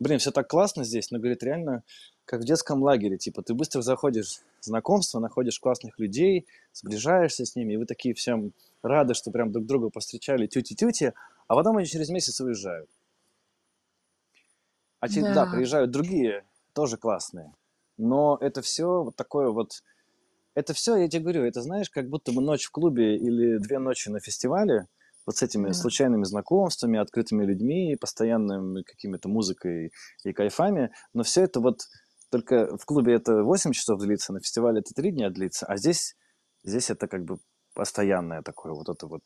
[0.00, 1.82] блин, все так классно здесь, но, говорит, реально,
[2.24, 7.54] как в детском лагере, типа, ты быстро заходишь в знакомство, находишь классных людей, сближаешься с
[7.56, 8.52] ними, и вы такие всем
[8.82, 11.12] рады, что прям друг друга повстречали, тюти-тюти,
[11.46, 12.88] а потом они через месяц уезжают.
[15.00, 15.46] А да, Да.
[15.46, 16.44] приезжают другие,
[16.74, 17.52] тоже классные.
[17.96, 19.70] Но это все вот такое вот...
[20.54, 23.78] Это все, я тебе говорю, это знаешь, как будто бы ночь в клубе или две
[23.78, 24.86] ночи на фестивале
[25.24, 25.74] вот с этими Да.
[25.74, 29.92] случайными знакомствами, открытыми людьми, постоянными какими-то музыкой
[30.24, 31.80] и кайфами, но все это вот
[32.30, 36.16] только в клубе это 8 часов длится, на фестивале это 3 дня длится, а здесь,
[36.64, 37.38] здесь это как бы
[37.74, 39.22] постоянное такое вот это вот.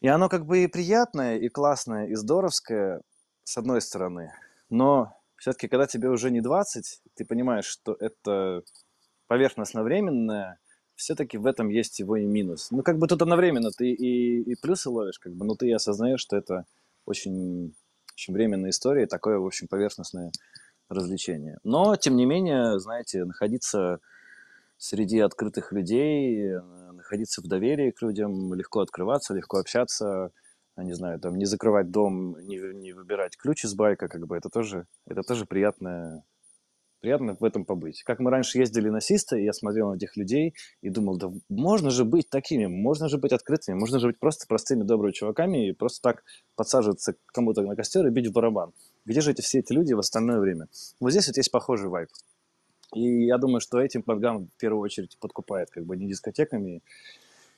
[0.00, 3.00] И оно как бы и приятное, и классное, и здоровское,
[3.44, 4.32] с одной стороны,
[4.70, 8.62] но все-таки, когда тебе уже не 20, ты понимаешь, что это
[9.26, 10.58] поверхностно-временное,
[10.94, 12.70] все-таки в этом есть его и минус.
[12.70, 16.20] Ну, как бы тут одновременно ты и, и плюсы ловишь, как бы, но ты осознаешь,
[16.20, 16.64] что это
[17.04, 17.74] очень,
[18.14, 20.30] очень временная история, такое, в общем, поверхностное
[20.88, 21.58] развлечение.
[21.64, 23.98] Но, тем не менее, знаете, находиться
[24.76, 26.54] среди открытых людей,
[26.92, 30.30] находиться в доверии к людям, легко открываться, легко общаться,
[30.82, 34.48] не знаю, там, не закрывать дом, не, не выбирать ключ из байка, как бы, это
[34.48, 36.24] тоже, это тоже приятное,
[37.00, 38.02] приятно в этом побыть.
[38.02, 41.30] Как мы раньше ездили на Систа, и я смотрел на этих людей и думал, да
[41.48, 45.68] можно же быть такими, можно же быть открытыми, можно же быть просто простыми добрыми чуваками
[45.68, 46.24] и просто так
[46.56, 48.72] подсаживаться к кому-то на костер и бить в барабан.
[49.04, 50.68] Где же эти все эти люди в остальное время?
[50.98, 52.08] Вот здесь вот есть похожий вайп.
[52.94, 56.80] И я думаю, что этим Пангам в первую очередь подкупает, как бы не дискотеками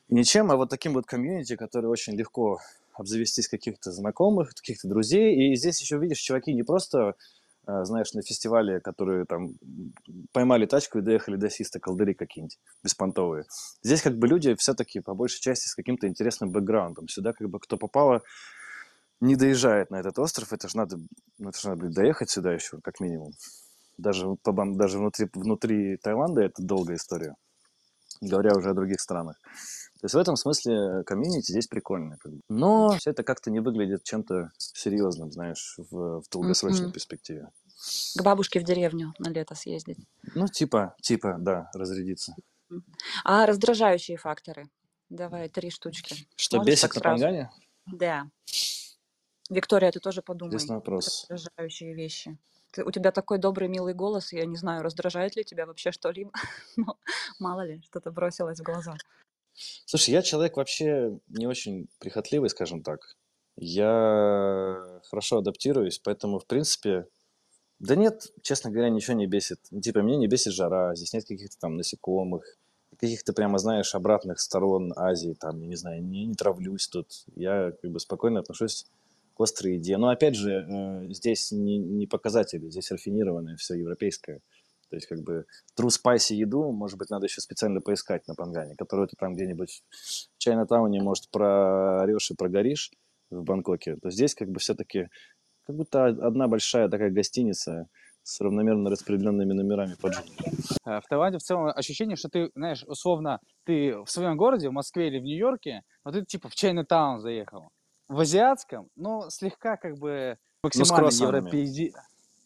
[0.08, 2.58] ничем, а вот таким вот комьюнити, который очень легко
[2.98, 5.52] обзавестись каких-то знакомых, каких-то друзей.
[5.52, 7.14] И здесь еще видишь, чуваки не просто,
[7.66, 9.54] э, знаешь, на фестивале, которые там
[10.32, 13.44] поймали тачку и доехали до Систа, колдыри какие-нибудь беспонтовые.
[13.82, 17.08] Здесь как бы люди все-таки по большей части с каким-то интересным бэкграундом.
[17.08, 18.22] Сюда как бы кто попало,
[19.20, 20.52] не доезжает на этот остров.
[20.52, 20.98] Это же надо,
[21.38, 23.32] ну, это же надо, блин, доехать сюда еще, как минимум.
[23.98, 27.34] Даже, по даже внутри, внутри Таиланда это долгая история,
[28.20, 29.36] не говоря уже о других странах.
[30.00, 32.18] То есть в этом смысле комьюнити здесь прикольно.
[32.48, 36.92] Но все это как-то не выглядит чем-то серьезным, знаешь, в, в долгосрочной Мгм.
[36.92, 37.48] перспективе.
[38.18, 39.98] К бабушке в деревню на лето съездить.
[40.34, 42.34] Ну, типа, типа, да, разрядиться.
[43.24, 44.68] А раздражающие факторы?
[45.08, 46.26] Давай, три штучки.
[46.36, 47.00] Что Можешь бесит на?
[47.00, 47.50] Пангане?
[47.86, 48.28] Да.
[49.48, 50.48] Виктория, ты тоже подумай.
[50.54, 51.26] Интересный вопрос.
[51.28, 52.36] Раздражающие вещи.
[52.72, 56.30] Ты, у тебя такой добрый, милый голос, я не знаю, раздражает ли тебя вообще что-либо.
[56.76, 56.98] Но
[57.38, 58.96] мало ли, что-то бросилось в глаза.
[59.86, 63.16] Слушай, я человек вообще не очень прихотливый, скажем так.
[63.56, 67.06] Я хорошо адаптируюсь, поэтому, в принципе,
[67.78, 69.60] да нет, честно говоря, ничего не бесит.
[69.70, 72.58] Ну, Типа, меня не бесит жара, здесь нет каких-то там насекомых,
[72.98, 77.24] каких-то прямо, знаешь, обратных сторон Азии, там, я не знаю, не, не травлюсь тут.
[77.34, 78.86] Я как бы спокойно отношусь
[79.36, 79.96] к острой еде.
[79.98, 84.40] Но, опять же, э, здесь не, не показатели, здесь рафинированное все европейское.
[84.88, 85.44] То есть, как бы,
[85.78, 89.82] true spicy еду, может быть, надо еще специально поискать на Пангане, которую ты там где-нибудь
[89.90, 92.90] в Чайна-тауне, может, проорешь и прогоришь
[93.30, 95.08] в Бангкоке, то здесь как бы все-таки
[95.66, 97.88] как будто одна большая такая гостиница
[98.22, 100.08] с равномерно распределенными номерами по.
[100.08, 104.72] Э, В Таиланде в целом ощущение, что ты, знаешь, условно, ты в своем городе, в
[104.72, 107.68] Москве или в Нью-Йорке, но ты типа в Чайна-таун заехал.
[108.08, 111.92] В азиатском, но слегка как бы максимально европейзи...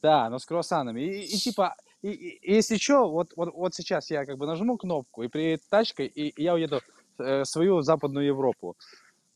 [0.02, 1.02] Да, но с круассанами.
[1.02, 4.78] И, и типа, и, и- если что, вот, вот, вот сейчас я как бы нажму
[4.78, 6.80] кнопку, и приедет тачка, и, и я уеду
[7.18, 8.76] э, в свою Западную Европу.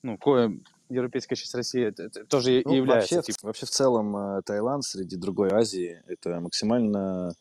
[0.03, 0.59] Ну, кое
[0.89, 1.91] европейская часть России
[2.29, 3.17] тоже Ну, является.
[3.17, 3.47] вообще, типа.
[3.47, 7.35] вообще в целом э, Таиланд среди другой Азии это максимально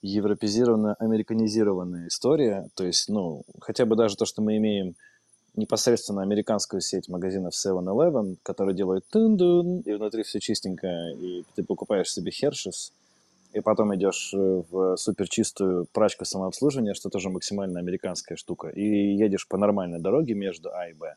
[0.00, 2.68] европезированная, американизированная история.
[2.74, 4.94] То есть, ну, хотя бы даже то, что мы имеем
[5.56, 12.10] непосредственно американскую сеть магазинов 7-Eleven, которая делает тун-дун, и внутри все чистенько, и ты покупаешь
[12.10, 12.92] себе Хершес,
[13.52, 19.46] и потом идешь э, в суперчистую прачку самообслуживания, что тоже максимально американская штука, и едешь
[19.46, 21.14] по нормальной дороге между А и Б.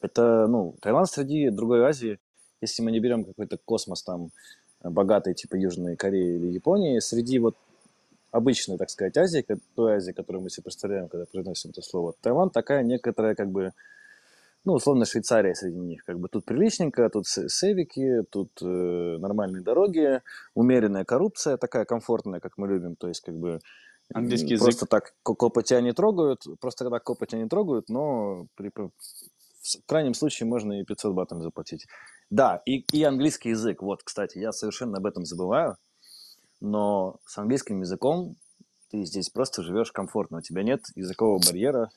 [0.00, 2.18] Это, ну, Таиланд среди другой Азии,
[2.60, 4.30] если мы не берем какой-то космос там
[4.82, 7.56] э, богатый, типа Южной Кореи или Японии, среди вот
[8.30, 12.14] обычной, так сказать, Азии, ко- той Азии, которую мы себе представляем, когда произносим это слово,
[12.20, 13.72] Таиланд такая некоторая, как бы,
[14.64, 16.04] ну, условно, Швейцария среди них.
[16.04, 18.64] Как бы тут приличненько, тут се- севики, тут э,
[19.18, 20.20] нормальные дороги,
[20.54, 23.60] умеренная коррупция, такая комфортная, как мы любим, то есть, как бы,
[24.12, 24.64] Английский язык.
[24.64, 28.70] просто так ко- копоть тебя не трогают, просто когда копоть тебя не трогают, но при,
[28.76, 31.86] в крайнем случае можно и 500 батом заплатить.
[32.28, 33.82] Да, и, и английский язык.
[33.82, 35.76] Вот, кстати, я совершенно об этом забываю,
[36.60, 38.36] но с английским языком
[38.90, 40.38] ты здесь просто живешь комфортно.
[40.38, 41.90] У тебя нет языкового барьера.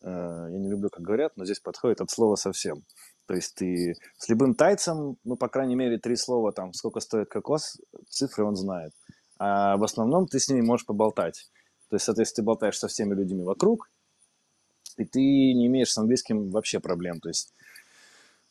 [0.00, 2.84] Э, Я не люблю, как говорят, но здесь подходит от слова совсем.
[3.26, 7.28] То есть ты с любым тайцем, ну, по крайней мере, три слова, там, сколько стоит
[7.28, 7.76] кокос,
[8.08, 8.92] цифры он знает.
[9.38, 11.50] А в основном ты с ними можешь поболтать.
[11.90, 13.90] То есть, соответственно, ты болтаешь со всеми людьми вокруг,
[14.96, 17.20] и ты не имеешь с английским вообще проблем.
[17.20, 17.52] То есть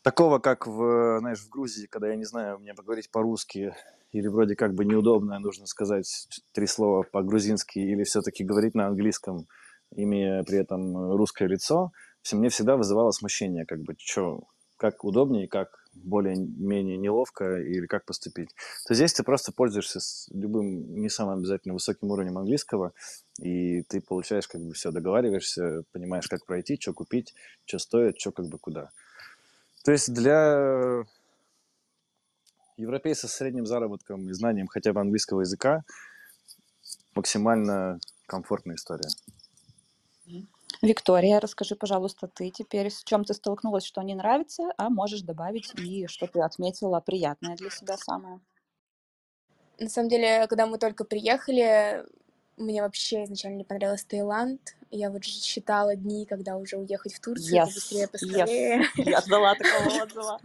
[0.08, 3.76] такого, как в, знаешь, в Грузии, когда, я не знаю, мне поговорить по-русски,
[4.14, 9.48] или вроде как бы неудобно, нужно сказать три слова по-грузински, или все-таки говорить на английском,
[9.92, 11.92] имея при этом русское лицо,
[12.32, 14.44] мне всегда вызывало смущение, как бы, что,
[14.78, 18.56] как удобнее, как более-менее неловко или как поступить.
[18.88, 22.94] То здесь ты просто пользуешься с любым не самым обязательно высоким уровнем английского,
[23.42, 27.34] и ты получаешь как бы все, договариваешься, понимаешь, как пройти, что купить,
[27.66, 28.92] что стоит, что как бы куда.
[29.88, 31.06] То есть для
[32.76, 35.86] европейца с средним заработком и знанием хотя бы английского языка
[37.16, 39.08] максимально комфортная история.
[40.82, 45.74] Виктория, расскажи, пожалуйста, ты теперь с чем ты столкнулась, что не нравится, а можешь добавить
[45.80, 48.42] и что ты отметила приятное для себя самое.
[49.80, 52.06] На самом деле, когда мы только приехали,
[52.58, 54.76] мне вообще изначально не понравился Таиланд.
[54.90, 58.82] Я вот считала дни, когда уже уехать в Турцию, Yes, побыстрее, поскорее.
[58.82, 58.86] yes.
[59.10, 60.40] Я ждала такого отзыва.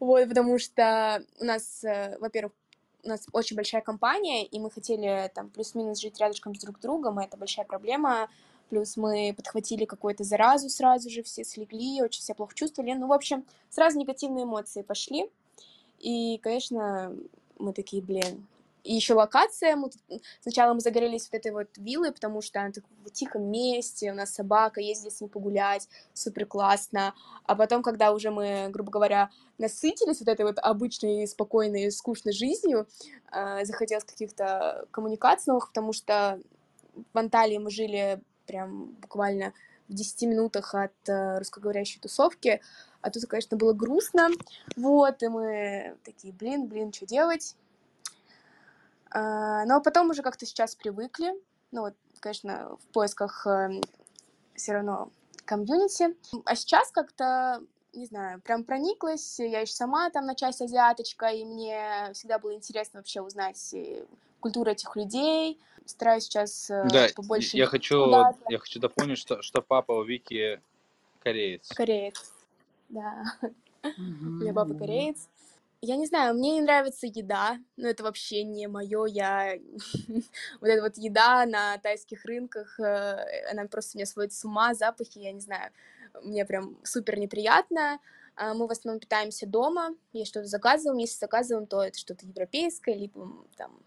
[0.00, 2.52] Вот, потому что у нас, э, во-первых,
[3.02, 7.20] у нас очень большая компания, и мы хотели там плюс-минус жить рядышком с друг другом,
[7.20, 8.28] и это большая проблема.
[8.70, 12.94] Плюс мы подхватили какую-то заразу сразу же, все слегли, очень себя плохо чувствовали.
[12.94, 15.30] Ну, в общем, сразу негативные эмоции пошли.
[15.98, 17.14] И, конечно,
[17.58, 18.46] мы такие, блин,
[18.84, 19.76] и еще локация.
[19.76, 19.90] Мы.
[20.40, 24.14] Сначала мы загорелись вот этой вот виллой, потому что она так в тихом месте, у
[24.14, 27.14] нас собака, ездили с ней погулять, супер классно.
[27.46, 32.86] А потом, когда уже мы, грубо говоря, насытились вот этой вот обычной, спокойной, скучной жизнью,
[33.32, 36.38] э, захотелось каких-то коммуникаций новых, потому что
[37.12, 39.54] в Анталии мы жили прям буквально
[39.88, 42.60] в 10 минутах от э, русскоговорящей тусовки,
[43.00, 44.28] а тут, конечно, было грустно,
[44.76, 47.54] вот, и мы такие, блин, блин, что делать?
[49.14, 51.32] А, но потом уже как-то сейчас привыкли.
[51.70, 53.80] Ну вот, конечно, в поисках э,
[54.56, 55.10] все равно
[55.44, 56.16] комьюнити.
[56.44, 57.62] А сейчас как-то,
[57.92, 59.38] не знаю, прям прониклась.
[59.38, 64.04] Я еще сама там на часть азиаточка, и мне всегда было интересно вообще узнать э,
[64.40, 65.60] культуру этих людей.
[65.86, 67.56] Стараюсь сейчас э, Да, побольше...
[67.56, 68.10] я хочу,
[68.48, 70.60] я хочу дополнить, что, что папа у Вики
[71.20, 71.68] кореец.
[71.68, 72.32] кореец.
[72.88, 73.24] Да,
[73.96, 75.28] у меня папа кореец.
[75.86, 79.04] Я не знаю, мне не нравится еда, но это вообще не мое.
[79.04, 79.58] Я
[80.60, 85.18] вот эта вот еда на тайских рынках, э, она просто меня сводит с ума, запахи,
[85.18, 85.70] я не знаю,
[86.22, 87.98] мне прям супер неприятно.
[88.34, 92.94] А Мы в основном питаемся дома, если что-то заказываем, если заказываем, то это что-то европейское,
[92.94, 93.78] либо там,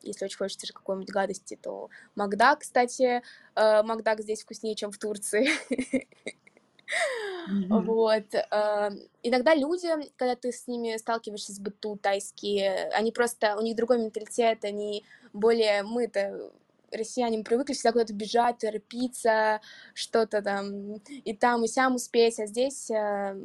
[0.00, 3.22] если очень хочется же какой-нибудь гадости, то Макдак, кстати,
[3.54, 5.50] э, Макдак здесь вкуснее, чем в Турции.
[7.68, 8.34] Вот.
[8.34, 8.90] э,
[9.22, 13.98] Иногда люди, когда ты с ними сталкиваешься с быту тайские, они просто, у них другой
[13.98, 16.52] менталитет, они более, мы-то,
[16.92, 19.60] россияне, привыкли всегда куда-то бежать, торопиться,
[19.94, 23.36] что-то там и там, и сям успеть, а здесь э,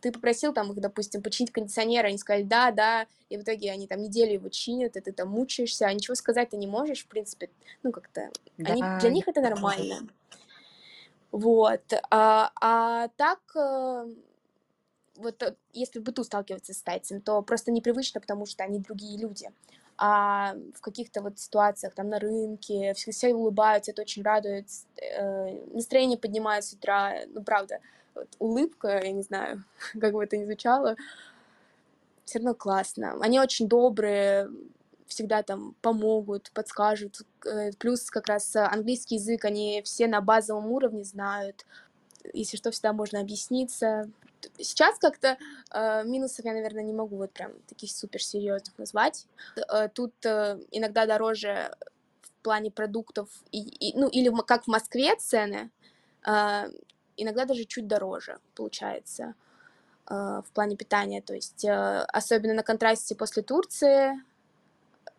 [0.00, 3.86] ты попросил там их, допустим, починить кондиционер, они сказали да, да, и в итоге они
[3.86, 7.08] там неделю его чинят, и ты там мучаешься, а ничего сказать ты не можешь, в
[7.08, 7.50] принципе,
[7.82, 10.08] ну как-то, они, Да, для я них это нормально.
[11.34, 11.92] Вот.
[12.12, 14.06] А, а так, э,
[15.16, 19.18] вот э, если в быту сталкиваться с тайцами, то просто непривычно, потому что они другие
[19.18, 19.50] люди.
[19.98, 25.58] А в каких-то вот ситуациях, там на рынке, все, все улыбаются, это очень радует, э,
[25.72, 27.80] настроение поднимается с утра, ну правда,
[28.14, 29.64] вот улыбка, я не знаю,
[30.00, 30.94] как бы это ни звучало,
[32.26, 33.18] все равно классно.
[33.20, 34.48] Они очень добрые,
[35.06, 37.20] всегда там помогут, подскажут.
[37.44, 41.66] Э, Плюс как раз э, английский язык они все на базовом уровне знают.
[42.32, 44.10] Если что, всегда можно объясниться.
[44.58, 45.36] Сейчас как-то
[45.72, 49.26] э, минусов я, наверное, не могу вот прям таких супер серьезных назвать.
[49.56, 51.74] Э, Тут э, иногда дороже
[52.22, 55.70] в плане продуктов, и, и- ну или как в Москве цены,
[56.26, 56.70] э,
[57.16, 59.34] иногда даже чуть дороже получается
[60.08, 61.22] э, в плане питания.
[61.22, 64.12] То есть особенно на контрасте после Турции.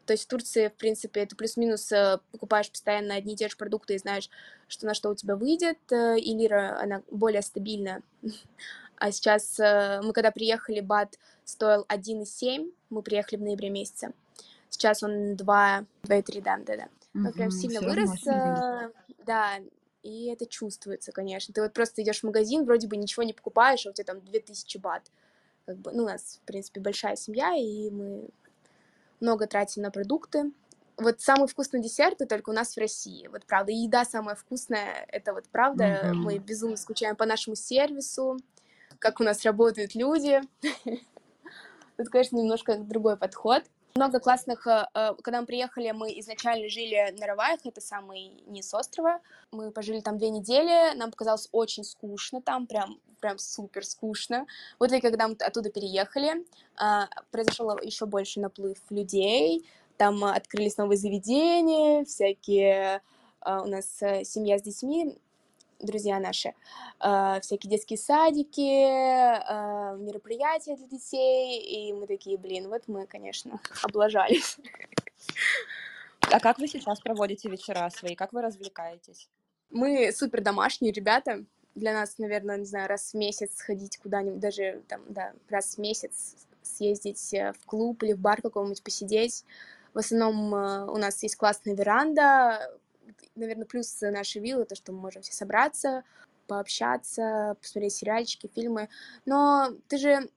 [0.05, 3.57] То есть в Турции, в принципе, ты плюс-минус э, покупаешь постоянно одни и те же
[3.57, 4.29] продукты и знаешь,
[4.67, 8.01] что на что у тебя выйдет, э, и лира, она более стабильна.
[8.97, 14.13] А сейчас э, мы когда приехали, бат стоил 1,7, мы приехали в ноябре месяце.
[14.69, 16.87] Сейчас он 2, 2,3, да, да, да.
[17.13, 17.51] Он прям Мгм.
[17.51, 18.23] сильно вырос,
[19.25, 19.59] да,
[20.01, 21.53] и это чувствуется, конечно.
[21.53, 24.21] Ты вот просто идешь в магазин, вроде бы ничего не покупаешь, а у тебя там
[24.21, 25.11] 2000 бат.
[25.65, 28.29] Как бы, ну, у нас, в принципе, большая семья, и мы
[29.20, 30.51] много тратим на продукты.
[30.97, 33.28] Вот самый вкусный десерт это только у нас в России.
[33.28, 36.11] Вот правда, и еда самая вкусная, это вот правда.
[36.13, 36.45] Мы Мгм.
[36.45, 38.38] безумно скучаем по нашему сервису,
[38.99, 40.41] как у нас работают люди.
[41.97, 43.63] Тут, конечно, немножко другой подход.
[43.97, 44.67] Много классных...
[44.67, 49.21] э, э, Когда мы приехали, мы изначально жили на Раваях, это самый низ острова.
[49.51, 54.47] Мы пожили там две недели, нам показалось очень скучно там, прям, прям супер скучно.
[54.79, 59.65] Вот и когда мы оттуда переехали, а, произошел еще больше наплыв людей,
[59.95, 63.01] там открылись новые заведения, всякие...
[63.39, 65.17] а, У нас э, семья с детьми,
[65.80, 66.53] друзья наши,
[66.99, 73.59] э, всякие детские садики, э, мероприятия для детей, и мы такие, блин, вот мы, конечно,
[73.84, 74.57] облажались.
[76.32, 78.15] А как вы сейчас проводите вечера свои?
[78.15, 79.30] Как вы развлекаетесь?
[79.69, 81.43] Мы супер домашние ребята.
[81.76, 85.78] Для нас, наверное, не знаю, раз в месяц сходить куда-нибудь, даже там, да, раз в
[85.80, 89.43] месяц съездить э, в клуб или в бар какой-нибудь посидеть.
[89.93, 90.51] В основном
[90.89, 92.78] у нас есть классная веранда.
[93.36, 96.03] Наверное, плюс нашей виллы, то, что мы можем все собраться,
[96.47, 98.89] пообщаться, посмотреть сериальчики, фильмы.
[99.25, 100.29] Но ты же...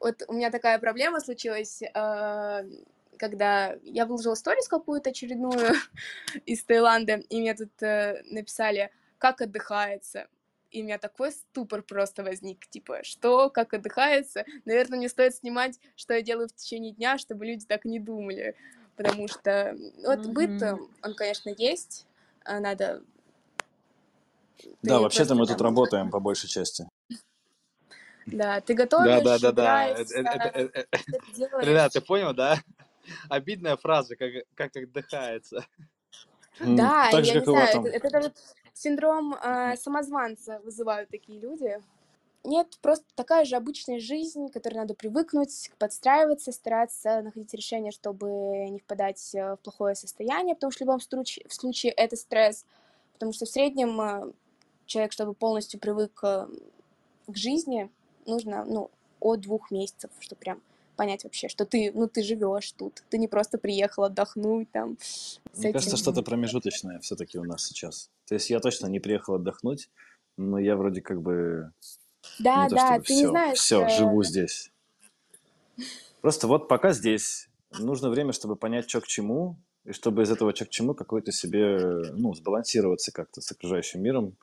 [0.00, 2.64] Вот у меня такая проблема случилась, э,
[3.16, 5.74] когда я выложила сторис какую-то очередную
[6.46, 10.28] из Таиланда, и мне тут написали, как отдыхается?
[10.70, 15.80] И у меня такой ступор просто возник, типа, что, как отдыхается, наверное, не стоит снимать,
[15.94, 18.56] что я делаю в течение дня, чтобы люди так не думали,
[18.96, 20.32] потому что, вот, mm-hmm.
[20.32, 22.06] быт, э, он, конечно, есть,
[22.44, 23.02] а надо...
[24.82, 26.88] Да, вообще-то мы тут работаем по большей части.
[28.26, 31.62] Да, ты готовишь, Да, да, да, да.
[31.62, 32.58] Ренат, ты понял, да?
[33.28, 35.64] Обидная фраза, как, как отдыхается.
[36.58, 38.32] Да, так я не знаю, это, это, это
[38.72, 41.78] синдром э, самозванца вызывают такие люди.
[42.46, 48.68] Нет, просто такая же обычная жизнь, к которой надо привыкнуть, подстраиваться, стараться находить решение, чтобы
[48.70, 52.64] не впадать э, в плохое состояние, потому что в любом случае, в случае это стресс,
[53.14, 54.32] потому что в среднем э,
[54.86, 56.46] человек, чтобы полностью привык э,
[57.26, 57.90] к жизни,
[58.26, 60.62] нужно, ну, от двух месяцев, чтобы прям
[60.94, 64.98] понять вообще, что ты, ну, ты живешь тут, ты не просто приехал отдохнуть там.
[65.56, 65.72] Мне этим...
[65.72, 68.08] кажется, что-то промежуточное все-таки у нас сейчас.
[68.26, 69.90] То есть я точно не приехал отдохнуть,
[70.36, 71.72] но я вроде как бы...
[72.38, 73.58] Да, не да, то, ты все, не знаешь...
[73.58, 73.88] Все, э...
[73.88, 74.70] живу здесь.
[76.20, 77.48] Просто вот пока здесь.
[77.78, 81.32] Нужно время, чтобы понять, что к чему, и чтобы из этого что к чему какой-то
[81.32, 81.78] себе,
[82.14, 84.36] ну, сбалансироваться как-то с окружающим миром.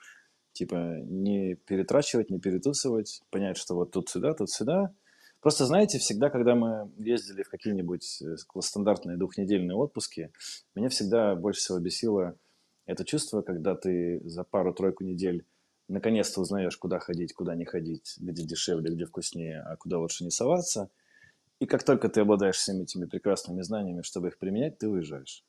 [0.54, 4.94] Типа не перетрачивать, не перетусывать, понять, что вот тут сюда, тут сюда,
[5.44, 10.32] Просто, знаете, всегда, когда мы ездили в какие-нибудь э, стандартные двухнедельные отпуски,
[10.74, 12.38] меня всегда больше всего бесило
[12.86, 15.46] это чувство, когда ты за пару-тройку недель
[15.88, 20.32] наконец-то узнаешь, куда ходить, куда не ходить, где дешевле, где вкуснее, а куда лучше не
[20.32, 20.90] соваться.
[21.60, 25.46] И как только ты обладаешь всеми этими прекрасными знаниями, чтобы их применять, ты уезжаешь.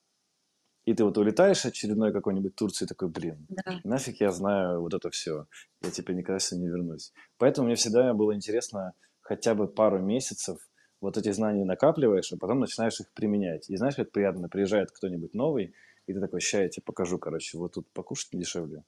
[0.85, 3.81] И ты вот улетаешь очередной какой-нибудь Турции, такой, блин, да.
[3.85, 5.47] нафиг я знаю вот это все,
[5.81, 7.13] я теперь никогда сюда не вернусь.
[7.39, 10.59] Поэтому мне всегда было интересно хотя бы пару месяцев
[11.01, 13.69] вот эти знания накапливаешь, а потом начинаешь их применять.
[13.71, 15.75] И знаешь, как приятно, приезжает кто-нибудь новый,
[16.07, 18.85] и ты такой, ща я тебе покажу, короче, вот тут покушать дешевле,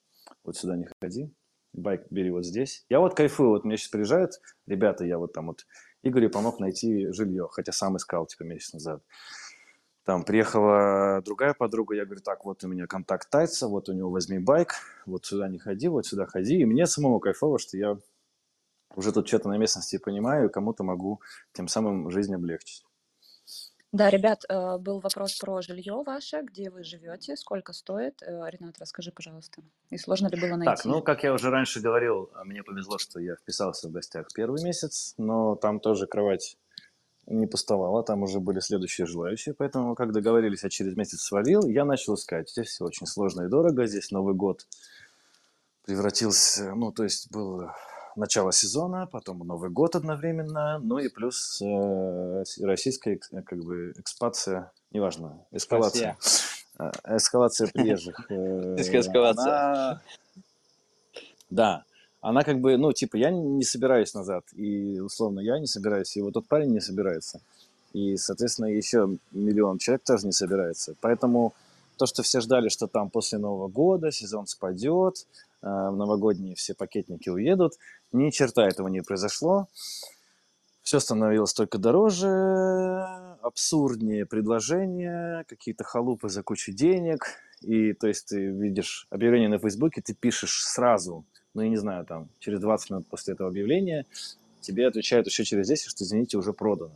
[0.46, 1.30] вот сюда не ходи,
[1.72, 2.84] байк бери вот здесь.
[2.88, 5.66] Я вот кайфую, вот мне сейчас приезжают ребята, я вот там вот
[6.02, 9.02] Игорю помог найти жилье, хотя сам искал, типа, месяц назад.
[10.04, 14.08] Там приехала другая подруга, я говорю, так, вот у меня контакт Тайца, вот у него
[14.08, 14.74] возьми байк,
[15.04, 16.60] вот сюда не ходи, вот сюда ходи.
[16.60, 17.98] И мне самому кайфово, что я
[18.94, 21.20] уже тут что-то на местности понимаю, и кому-то могу
[21.52, 22.85] тем самым жизнь облегчить.
[23.96, 28.22] Да, ребят, э, был вопрос про жилье ваше, где вы живете, сколько стоит.
[28.22, 29.62] Э, Ренат, расскажи, пожалуйста.
[29.88, 30.76] И сложно ли было найти?
[30.76, 34.62] Так, ну, как я уже раньше говорил, мне повезло, что я вписался в гостях первый
[34.62, 36.58] месяц, но там тоже кровать
[37.26, 41.86] не пустовала, там уже были следующие желающие, поэтому, как договорились, я через месяц свалил, я
[41.86, 42.50] начал искать.
[42.50, 44.66] Здесь все очень сложно и дорого, здесь Новый год
[45.86, 47.70] превратился, ну, то есть был
[48.16, 55.44] начало сезона, потом Новый год одновременно, ну и плюс э, российская как бы экспация, неважно,
[55.52, 56.16] эскалация.
[56.78, 58.20] Э, эскалация приезжих.
[58.30, 60.00] Э, эскалация.
[61.50, 61.84] Да,
[62.20, 66.22] она как бы, ну, типа, я не собираюсь назад, и, условно, я не собираюсь, и
[66.22, 67.40] вот тот парень не собирается.
[67.92, 70.94] И, соответственно, еще миллион человек тоже не собирается.
[71.00, 71.54] Поэтому
[71.96, 77.28] то, что все ждали, что там после Нового года сезон спадет, э, новогодние все пакетники
[77.28, 77.74] уедут,
[78.12, 79.68] ни черта этого не произошло.
[80.82, 82.28] Все становилось только дороже,
[83.42, 87.26] абсурднее предложения, какие-то халупы за кучу денег.
[87.60, 92.04] И то есть ты видишь объявление на Фейсбуке, ты пишешь сразу, ну, я не знаю,
[92.04, 94.06] там, через 20 минут после этого объявления,
[94.60, 96.94] тебе отвечают еще через 10, что, извините, уже продано.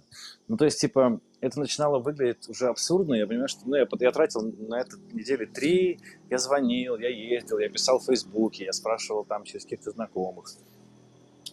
[0.48, 3.14] Ну, то есть, типа, это начинало выглядеть уже абсурдно.
[3.14, 7.58] Я понимаю, что ну, я, я тратил на это недели три, я звонил, я ездил,
[7.58, 10.48] я писал в Фейсбуке, я спрашивал там через каких-то знакомых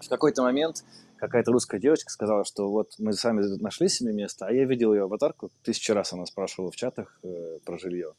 [0.02, 0.84] в какой-то момент
[1.18, 5.04] какая-то русская девочка сказала, что вот мы сами нашли себе место, а я видел ее
[5.04, 8.14] аватарку, тысячу раз она спрашивала в чатах э, про жилье.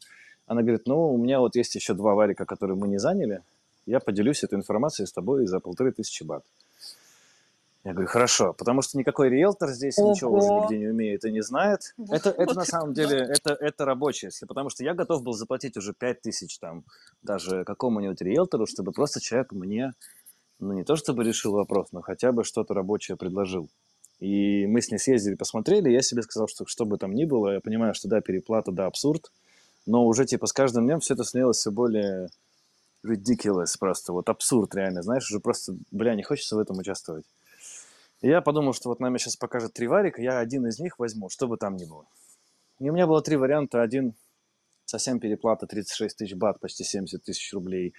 [0.45, 3.41] Она говорит, ну, у меня вот есть еще два варика, которые мы не заняли,
[3.85, 6.43] я поделюсь этой информацией с тобой за полторы тысячи бат.
[7.85, 10.63] Я говорю, хорошо, потому что никакой риэлтор здесь ничего уже Ого.
[10.63, 11.93] нигде не умеет и не знает.
[11.97, 15.23] Вот- Это, это вот на самом деле, это, это рабочее, если- потому что я готов
[15.23, 16.83] был заплатить уже 5 тысяч там
[17.21, 19.93] даже какому-нибудь риэлтору, чтобы просто человек мне,
[20.59, 23.69] ну не то чтобы решил вопрос, но хотя бы что-то рабочее предложил.
[24.19, 27.53] И мы с ней съездили, посмотрели, я себе сказал, что что бы там ни было,
[27.53, 29.31] я понимаю, что да, переплата, да, абсурд,
[29.85, 32.27] но уже типа с каждым днем все это становилось все более
[33.05, 37.23] ridiculous просто, вот абсурд реально, знаешь, уже просто, бля, не хочется в этом участвовать.
[38.21, 41.47] Я подумал, что вот нам сейчас покажет три варика, я один из них возьму, что
[41.47, 42.05] бы там ни было.
[42.79, 43.81] И у меня было три варианта.
[43.81, 44.13] Один
[44.85, 47.93] совсем переплата 36 тысяч бат, почти 70 тысяч рублей.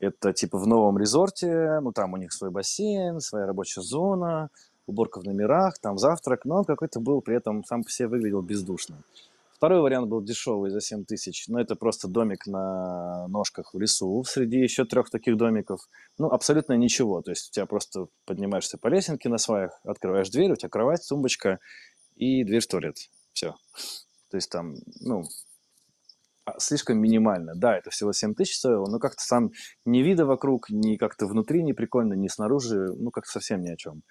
[0.00, 4.50] Это типа в новом резорте, ну там у них свой бассейн, своя рабочая зона,
[4.86, 8.42] уборка в номерах, там завтрак, но он какой-то был при этом сам по себе выглядел
[8.42, 8.98] бездушно.
[9.54, 14.22] Второй вариант был дешевый за 7 тысяч, но это просто домик на ножках в лесу
[14.24, 15.80] среди еще трех таких домиков.
[16.18, 17.22] Ну, абсолютно ничего.
[17.22, 21.06] То есть у тебя просто поднимаешься по лесенке на сваях, открываешь дверь, у тебя кровать,
[21.08, 21.60] тумбочка
[22.16, 22.96] и дверь в туалет.
[23.32, 23.54] Все.
[24.30, 25.22] То есть там, ну,
[26.44, 27.54] а, слишком минимально.
[27.54, 29.52] Да, это всего 7 тысяч стоило, но как-то сам
[29.84, 33.76] ни вида вокруг, ни как-то внутри не прикольно, ни снаружи, ну, как-то совсем ни о
[33.76, 34.02] чем.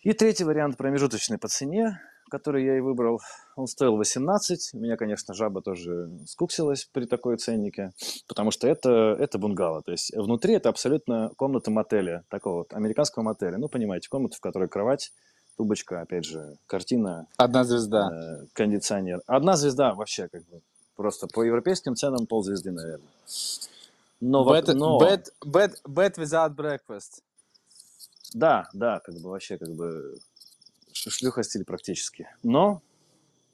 [0.00, 3.20] И третий вариант промежуточный по цене, который я и выбрал,
[3.56, 4.70] он стоил 18.
[4.74, 7.92] У меня, конечно, жаба тоже скуксилась при такой ценнике,
[8.26, 9.82] потому что это, это бунгало.
[9.82, 13.58] То есть внутри это абсолютно комната мотеля, такого вот американского мотеля.
[13.58, 15.12] Ну, понимаете, комната, в которой кровать,
[15.56, 18.10] тубочка, опять же, картина, Одна звезда.
[18.12, 19.22] э, кондиционер.
[19.26, 20.60] Одна звезда вообще как бы.
[20.96, 23.08] Просто по европейским ценам ползвезды, наверное.
[24.20, 27.22] Но, Bed, но- bed, bed, bed without breakfast.
[28.34, 30.18] Да, да, как бы вообще как бы
[31.06, 32.28] шлюха стиль практически.
[32.42, 32.82] Но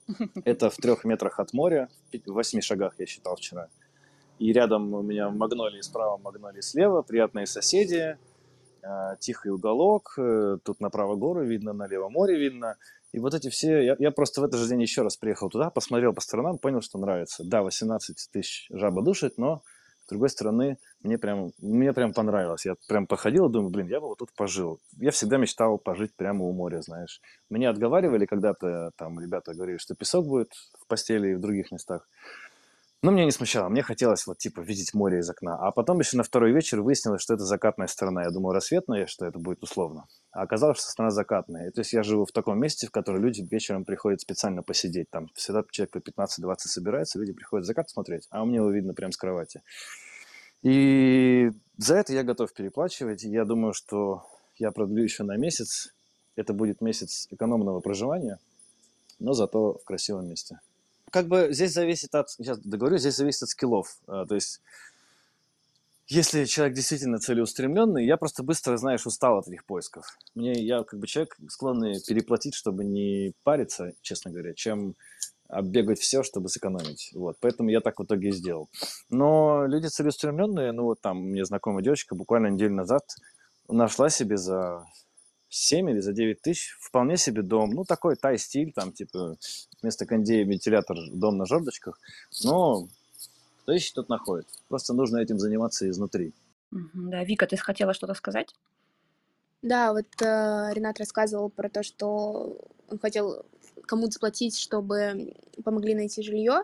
[0.45, 3.69] это в трех метрах от моря, в восьми шагах я считал вчера.
[4.39, 8.17] И рядом у меня магнолии справа, магнолии слева, приятные соседи,
[8.81, 8.87] э,
[9.19, 12.75] тихий уголок, э, тут направо горы видно, налево море видно.
[13.13, 13.85] И вот эти все...
[13.85, 16.81] Я, я просто в этот же день еще раз приехал туда, посмотрел по сторонам, понял,
[16.81, 17.43] что нравится.
[17.45, 19.63] Да, 18 тысяч жаба душит, но
[20.05, 22.65] с другой стороны, мне прям, мне прям понравилось.
[22.65, 24.79] Я прям походил и думаю, блин, я бы вот тут пожил.
[24.97, 27.21] Я всегда мечтал пожить прямо у моря, знаешь.
[27.49, 32.07] Меня отговаривали когда-то, там, ребята говорили, что песок будет в постели и в других местах.
[33.05, 33.69] Но меня не смущало.
[33.69, 35.55] Мне хотелось вот, типа, видеть море из окна.
[35.59, 38.23] А потом еще на второй вечер выяснилось, что это закатная сторона.
[38.23, 40.07] Я думал, рассветная, что это будет условно.
[40.31, 41.69] А оказалось, что сторона закатная.
[41.69, 45.11] То есть я живу в таком месте, в которое люди вечером приходят специально посидеть.
[45.11, 48.95] Там всегда человек по 15-20 собирается, люди приходят закат смотреть, а у меня его видно
[48.95, 49.61] прямо с кровати.
[50.63, 53.21] И за это я готов переплачивать.
[53.21, 54.25] Я думаю, что
[54.57, 55.93] я продлю еще на месяц.
[56.35, 58.39] Это будет месяц экономного проживания,
[59.19, 60.59] но зато в красивом месте.
[61.15, 63.87] Как бы здесь зависит от, сейчас договорю, здесь зависит от скиллов.
[64.05, 64.59] А, То есть,
[66.07, 70.05] если человек действительно целеустремленный, я просто быстро, знаешь, устал от этих поисков.
[70.33, 74.95] Мне, я как бы человек склонный переплатить, чтобы не париться, честно говоря, чем
[75.47, 77.11] оббегать все, чтобы сэкономить.
[77.15, 78.67] Вот, поэтому я так в итоге и сделал.
[79.09, 83.03] Но люди целеустремленные, ну вот там мне знакомая девочка буквально неделю назад
[83.69, 84.85] нашла себе за
[85.55, 87.71] 7 или за 9 тысяч вполне себе дом.
[87.71, 89.37] Ну, такой тай-стиль, там, типа,
[89.81, 91.97] вместо кондея вентилятор, дом на жердочках.
[92.43, 92.87] Но
[93.61, 94.47] кто ищет, тот находит.
[94.67, 96.33] Просто нужно этим заниматься изнутри.
[96.71, 98.53] Да, Вика, ты хотела что-то сказать?
[99.61, 102.57] Да, вот э, Ренат рассказывал про то, что
[102.89, 103.45] он хотел
[103.85, 105.33] кому-то заплатить, чтобы
[105.63, 106.63] помогли найти жилье,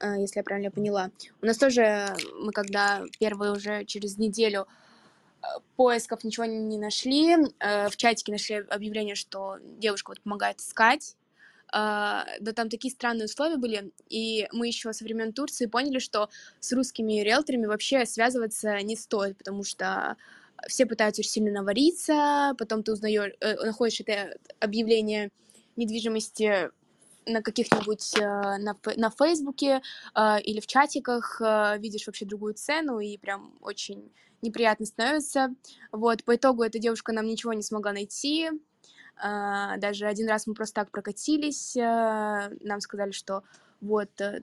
[0.00, 1.10] э, если я правильно поняла.
[1.40, 2.08] У нас тоже,
[2.40, 4.81] мы когда первые уже через неделю э,
[5.76, 11.16] поисков ничего не нашли, э, в чатике нашли объявление, что девушка вот помогает искать.
[11.74, 16.28] А, Да там такие странные условия были, и мы еще со времен Турции поняли, что
[16.60, 20.16] с русскими риэлторами вообще связываться не стоит, потому что
[20.68, 25.30] все пытаются очень сильно навариться, потом ты узнаешь, э, находишь это объявление
[25.76, 26.70] недвижимости
[27.26, 29.80] на каких-нибудь э, на, на Фейсбуке
[30.14, 34.12] э, или в чатиках, э, видишь вообще другую цену, и прям очень
[34.42, 35.54] неприятно становится.
[35.90, 38.50] Вот, по итогу эта девушка нам ничего не смогла найти.
[39.16, 43.42] А, Даже один раз мы просто так прокатились, э, нам сказали, что
[43.80, 44.42] вот э,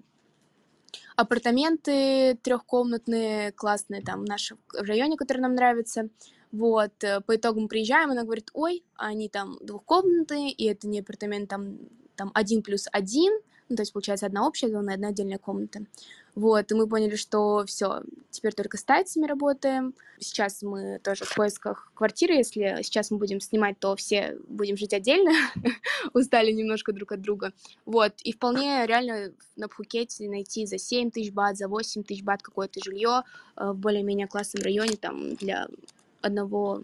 [1.16, 6.10] апартаменты трехкомнатные, классные, там, в районе, который нам нравится.
[6.52, 11.49] Вот, э, по итогу приезжаем, она говорит, ой, они там двухкомнатные, и это не апартамент,
[11.49, 11.78] там,
[12.15, 13.34] там один плюс один,
[13.69, 15.82] ну, то есть, получается, одна общая зона и одна отдельная комната.
[16.40, 18.02] Вот, и мы поняли, что все,
[18.32, 19.94] теперь только с тайцами работаем.
[20.20, 24.94] Сейчас мы тоже в поисках квартиры, если сейчас мы будем снимать, то все будем жить
[24.94, 25.32] отдельно,
[26.14, 27.52] устали немножко друг от друга.
[27.86, 32.41] Вот, и вполне реально на Пхукете найти за 7 тысяч бат, за 8 тысяч бат
[32.41, 33.24] какое-то жилье
[33.57, 35.68] э, в более-менее классном районе, там, для
[36.22, 36.84] одного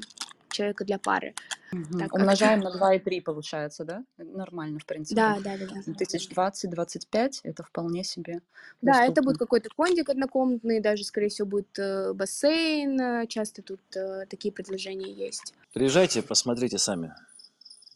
[0.50, 1.34] человека для пары.
[1.72, 1.92] Мгм.
[1.94, 2.16] Так как-то.
[2.16, 4.04] Умножаем на 2,3 получается, да?
[4.18, 5.16] Нормально, в принципе.
[5.16, 5.82] Да, да, да, да.
[5.86, 8.42] Ну, Тысяч двадцать, двадцать пять, это вполне себе
[8.82, 13.00] Да, это будет какой-то кондик однокомнатный, даже, скорее всего, будет э, бассейн.
[13.00, 15.54] э, Часто тут э, такие предложения есть.
[15.74, 17.14] Приезжайте, посмотрите сами.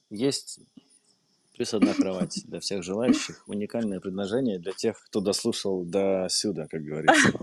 [0.09, 0.59] Есть
[1.53, 3.43] плюс одна кровать для всех желающих.
[3.47, 7.34] Уникальное предложение для тех, кто дослушал до сюда, как говорится.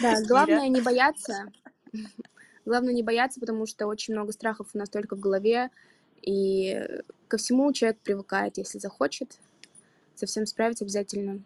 [0.00, 1.46] Да, главное не бояться.
[2.66, 5.70] Главное не бояться, потому что очень много страхов у нас только в голове.
[6.20, 6.84] И
[7.28, 9.38] ко всему человек привыкает, если захочет.
[10.16, 11.42] Совсем справится обязательно.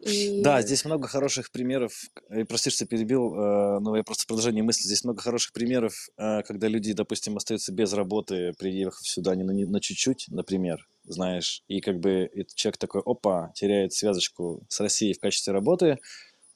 [0.00, 1.92] И Да, здесь много хороших примеров.
[2.30, 4.82] И, Прости, что перебил, э, но я просто продолжение мысли.
[4.84, 9.52] Здесь много хороших примеров, э, когда люди, допустим, остаются без работы, приехав сюда не на,
[9.52, 14.80] не- на чуть-чуть, например, знаешь, и как бы этот человек такой, опа, теряет связочку с
[14.80, 15.98] Россией в качестве работы,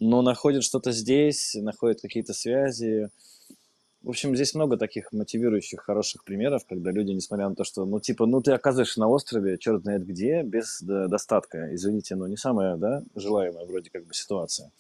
[0.01, 3.11] но находит что-то здесь, находит какие-то связи.
[4.07, 7.99] В общем, здесь много таких мотивирующих, хороших примеров, когда люди, несмотря на то, что, ну,
[7.99, 11.75] типа, ну, ты оказываешься на острове, черт знает где, без э, достатка.
[11.75, 14.71] Извините, но не самая, да, желаемая вроде как бы ситуация.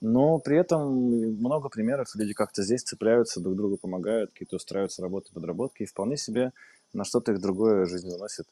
[0.00, 0.92] Но при этом
[1.36, 6.16] много примеров, люди как-то здесь цепляются, друг другу помогают, какие-то устраиваются работы, подработки, и вполне
[6.16, 6.50] себе
[6.92, 8.48] на что-то их другое жизнь выносит.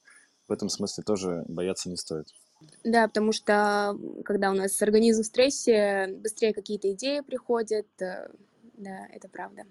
[0.47, 2.29] В этом смысле тоже бояться не стоит.
[2.85, 7.89] Да, потому что когда у нас организм в стрессе, быстрее какие-то идеи приходят.
[8.01, 8.29] э,
[8.79, 9.65] Да, это правда.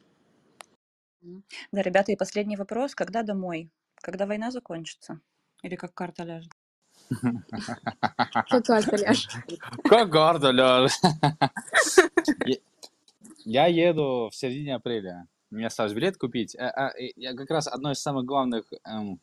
[1.22, 1.44] Мгм.
[1.72, 2.96] Да, ребята, и последний вопрос.
[2.96, 3.70] Когда домой?
[3.96, 5.20] Когда война закончится?
[5.64, 6.52] Или как карта ляжет?
[8.50, 9.32] Как карта ляжет.
[9.84, 10.94] Как гордо, Лёш.
[12.46, 12.58] Я-
[13.46, 15.28] Я еду в середине апреля.
[15.50, 16.56] Мне осталось билет купить.
[16.56, 19.20] А, а, Я как раз одно из самых главных эм,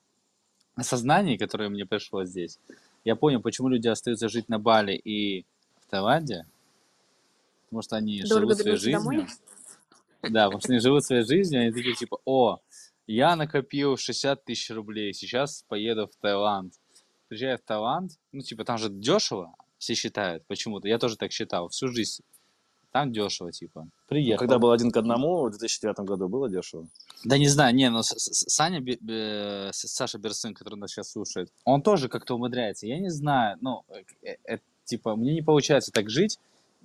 [0.74, 2.58] осознаний, которое мне пришло здесь.
[3.04, 5.44] Я понял, почему люди остаются жить на Бали и
[5.80, 6.46] в Таиланде.
[7.66, 9.16] Потому что они Дорого живут своей вернуться домой?
[9.26, 9.36] жизнью.
[10.22, 12.58] Да, потому что они живут своей жизнью, они такие типа, о,
[13.06, 16.74] я накопил 60 тысяч рублей, сейчас поеду в Таиланд.
[17.28, 20.88] Приезжаю в Таиланд, ну типа там же дешево, все считают почему-то.
[20.88, 22.22] Я тоже так считал всю жизнь.
[22.90, 23.82] Там дешево, типа.
[23.84, 24.38] Ну, Приехал.
[24.38, 26.88] Когда был один к одному, в 2009 году было дешево.
[27.22, 28.82] Да не знаю, не, С- Саня,
[29.72, 32.86] Саша Берсын, который нас сейчас слушает, он тоже как-то умудряется.
[32.86, 33.84] Я не знаю, ну,
[34.22, 36.38] э, э, типа, мне не получается так жить.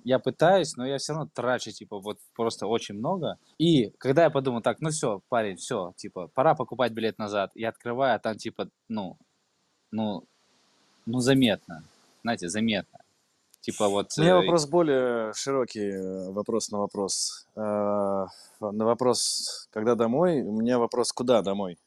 [0.04, 3.38] Я пытаюсь, но я все равно трачу, типа, вот просто очень много.
[3.58, 7.50] И когда я подумал, так, ну все, парень, все, типа, пора покупать билет назад.
[7.54, 9.16] Я открываю, а там, типа, ну,
[9.90, 10.24] ну,
[11.06, 11.84] ну, заметно.
[12.22, 12.98] Знаете, заметно.
[13.60, 14.08] Типа вот...
[14.18, 17.46] У меня э, вопрос более широкий, э, вопрос на вопрос.
[17.56, 18.26] Э,
[18.60, 21.78] На вопрос, когда домой, у меня вопрос, куда домой?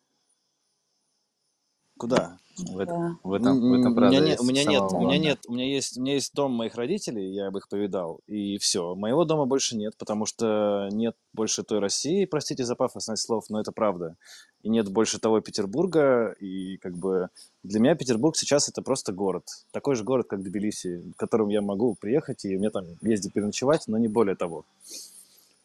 [1.97, 2.37] Куда?
[2.57, 3.17] в, Да.
[3.23, 5.53] в этом, в этом у правда меня нет, у меня нет, у меня нет, у
[5.53, 8.95] меня есть, у меня есть дом моих родителей, я бы их повидал, и все.
[8.95, 13.59] Моего дома больше нет, потому что нет больше той России, простите за пафосность слов, но
[13.61, 14.15] это правда.
[14.63, 17.29] И нет больше того Петербурга, и как бы
[17.63, 19.43] для меня Петербург сейчас это просто город.
[19.71, 23.83] Такой же город, как Тбилиси, в котором я могу приехать, и мне там ездить переночевать,
[23.87, 24.65] но не более того.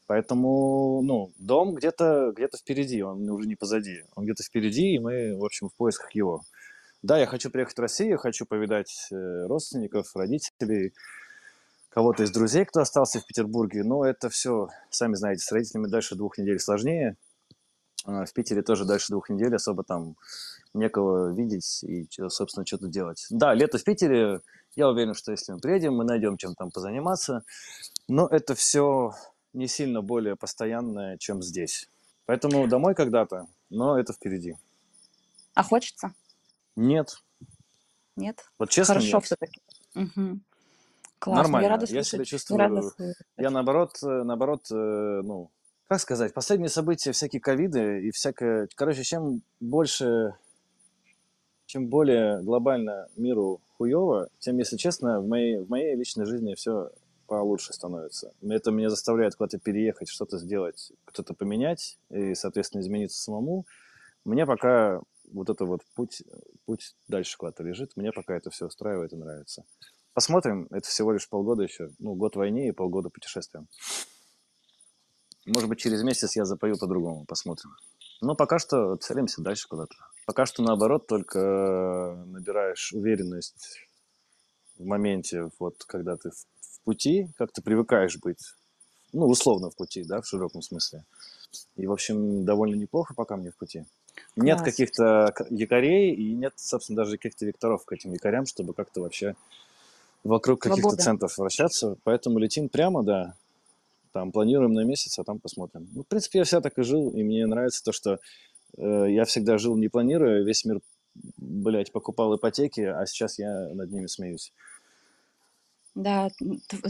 [0.06, 4.04] Поэтому, ну, дом где-то где впереди, он уже не позади.
[4.14, 6.42] Он где-то впереди, и мы, в общем, в поисках его.
[7.02, 10.92] Да, я хочу приехать в Россию, хочу повидать э, родственников, родителей,
[11.88, 13.82] кого-то из друзей, кто остался в Петербурге.
[13.84, 17.16] Но это все, сами знаете, с родителями дальше двух недель сложнее.
[18.04, 20.16] А В Питере тоже дальше двух недель особо там
[20.74, 23.26] некого видеть и, собственно, что-то делать.
[23.30, 24.40] Да, лето в Питере.
[24.74, 27.44] Я уверен, что если мы приедем, мы найдем чем там позаниматься.
[28.08, 29.12] Но это все
[29.52, 31.88] не сильно более постоянное, чем здесь.
[32.26, 34.56] Поэтому домой когда-то, но это впереди.
[35.54, 36.14] А хочется?
[36.76, 37.22] Нет.
[38.16, 38.44] Нет?
[38.58, 39.24] Вот честно, Хорошо нет.
[39.24, 39.60] все-таки.
[41.18, 41.64] Классно, Нормально.
[41.64, 42.08] я рада Я слышать.
[42.08, 42.58] себя Я чувствую...
[42.58, 43.16] рада слышать.
[43.36, 44.74] Я наоборот, э, наоборот, э,
[45.22, 45.50] ну,
[45.86, 48.68] как сказать, последние события, всякие ковиды и всякое...
[48.74, 50.34] Короче, чем больше,
[51.66, 56.90] чем более глобально миру хуево, тем, если честно, в моей, в моей личной жизни все
[57.32, 58.34] получше становится.
[58.42, 63.64] Это меня заставляет куда-то переехать, что-то сделать, кто-то поменять и, соответственно, измениться самому.
[64.26, 65.00] Мне пока
[65.32, 66.22] вот это вот путь,
[66.66, 69.64] путь дальше куда-то лежит, мне пока это все устраивает и нравится.
[70.12, 71.88] Посмотрим, это всего лишь полгода еще.
[71.98, 73.64] Ну, год войны и полгода путешествия.
[75.46, 77.70] Может быть, через месяц я запою по-другому, посмотрим.
[78.20, 79.94] Но пока что целимся дальше куда-то.
[80.26, 83.88] Пока что наоборот, только набираешь уверенность
[84.76, 86.30] в моменте, вот когда ты
[86.82, 88.38] в, пути, как ты привыкаешь быть,
[89.12, 91.04] ну, условно в пути, да, в широком смысле.
[91.76, 93.84] И, в общем, довольно неплохо пока мне в пути.
[94.36, 94.70] Нет Класс.
[94.70, 99.36] каких-то к- якорей и нет, собственно, даже каких-то векторов к этим якорям, чтобы как-то вообще
[100.24, 101.96] вокруг каких-то центров вращаться.
[102.04, 103.34] Поэтому летим прямо, да.
[104.12, 105.88] Там планируем на месяц, а там посмотрим.
[105.94, 108.18] Ну, в принципе, я всегда так и жил, и мне нравится то, что
[108.76, 110.80] э, я всегда жил не планируя, весь мир,
[111.38, 114.52] блядь, покупал ипотеки, а сейчас я над ними смеюсь.
[115.94, 116.30] Да,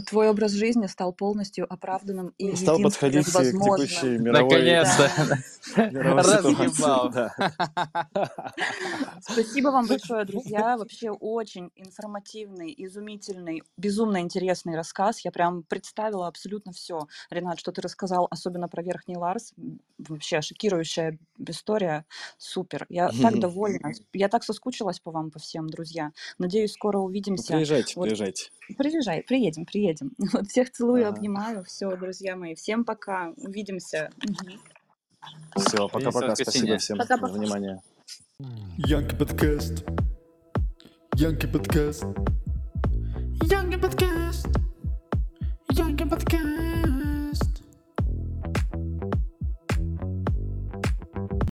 [0.07, 3.87] твой образ жизни стал полностью оправданным и Стал подходить к возможным.
[3.87, 5.11] текущей мировой, Наконец-то.
[5.75, 7.11] Разъебал.
[9.21, 10.77] Спасибо вам большое, друзья.
[10.77, 15.19] Вообще очень информативный, изумительный, безумно интересный рассказ.
[15.25, 17.07] Я прям представила абсолютно все.
[17.29, 19.53] Ренат, что ты рассказал, особенно про Верхний Ларс.
[19.97, 22.05] Вообще шокирующая история.
[22.37, 22.85] Супер.
[22.87, 23.91] Я так довольна.
[24.13, 26.11] Я так соскучилась по вам, по всем, друзья.
[26.37, 27.53] Надеюсь, скоро увидимся.
[27.53, 28.51] приезжайте, приезжайте.
[28.93, 30.11] Приезжай, приедем, приедем.
[30.33, 31.17] Вот всех целую, Ага.
[31.17, 31.63] обнимаю.
[31.63, 32.53] Все, друзья мои.
[32.53, 33.33] Всем пока.
[33.37, 34.11] Увидимся.
[35.55, 36.35] Все, пока-пока.
[36.35, 37.33] Спасибо всем за Пока-пока.
[37.33, 37.81] внимание.
[38.77, 39.83] Янки подкаст.
[41.15, 42.03] Янки подкаст.
[43.41, 44.47] Янки подкаст.
[45.71, 46.52] Янки подкаст.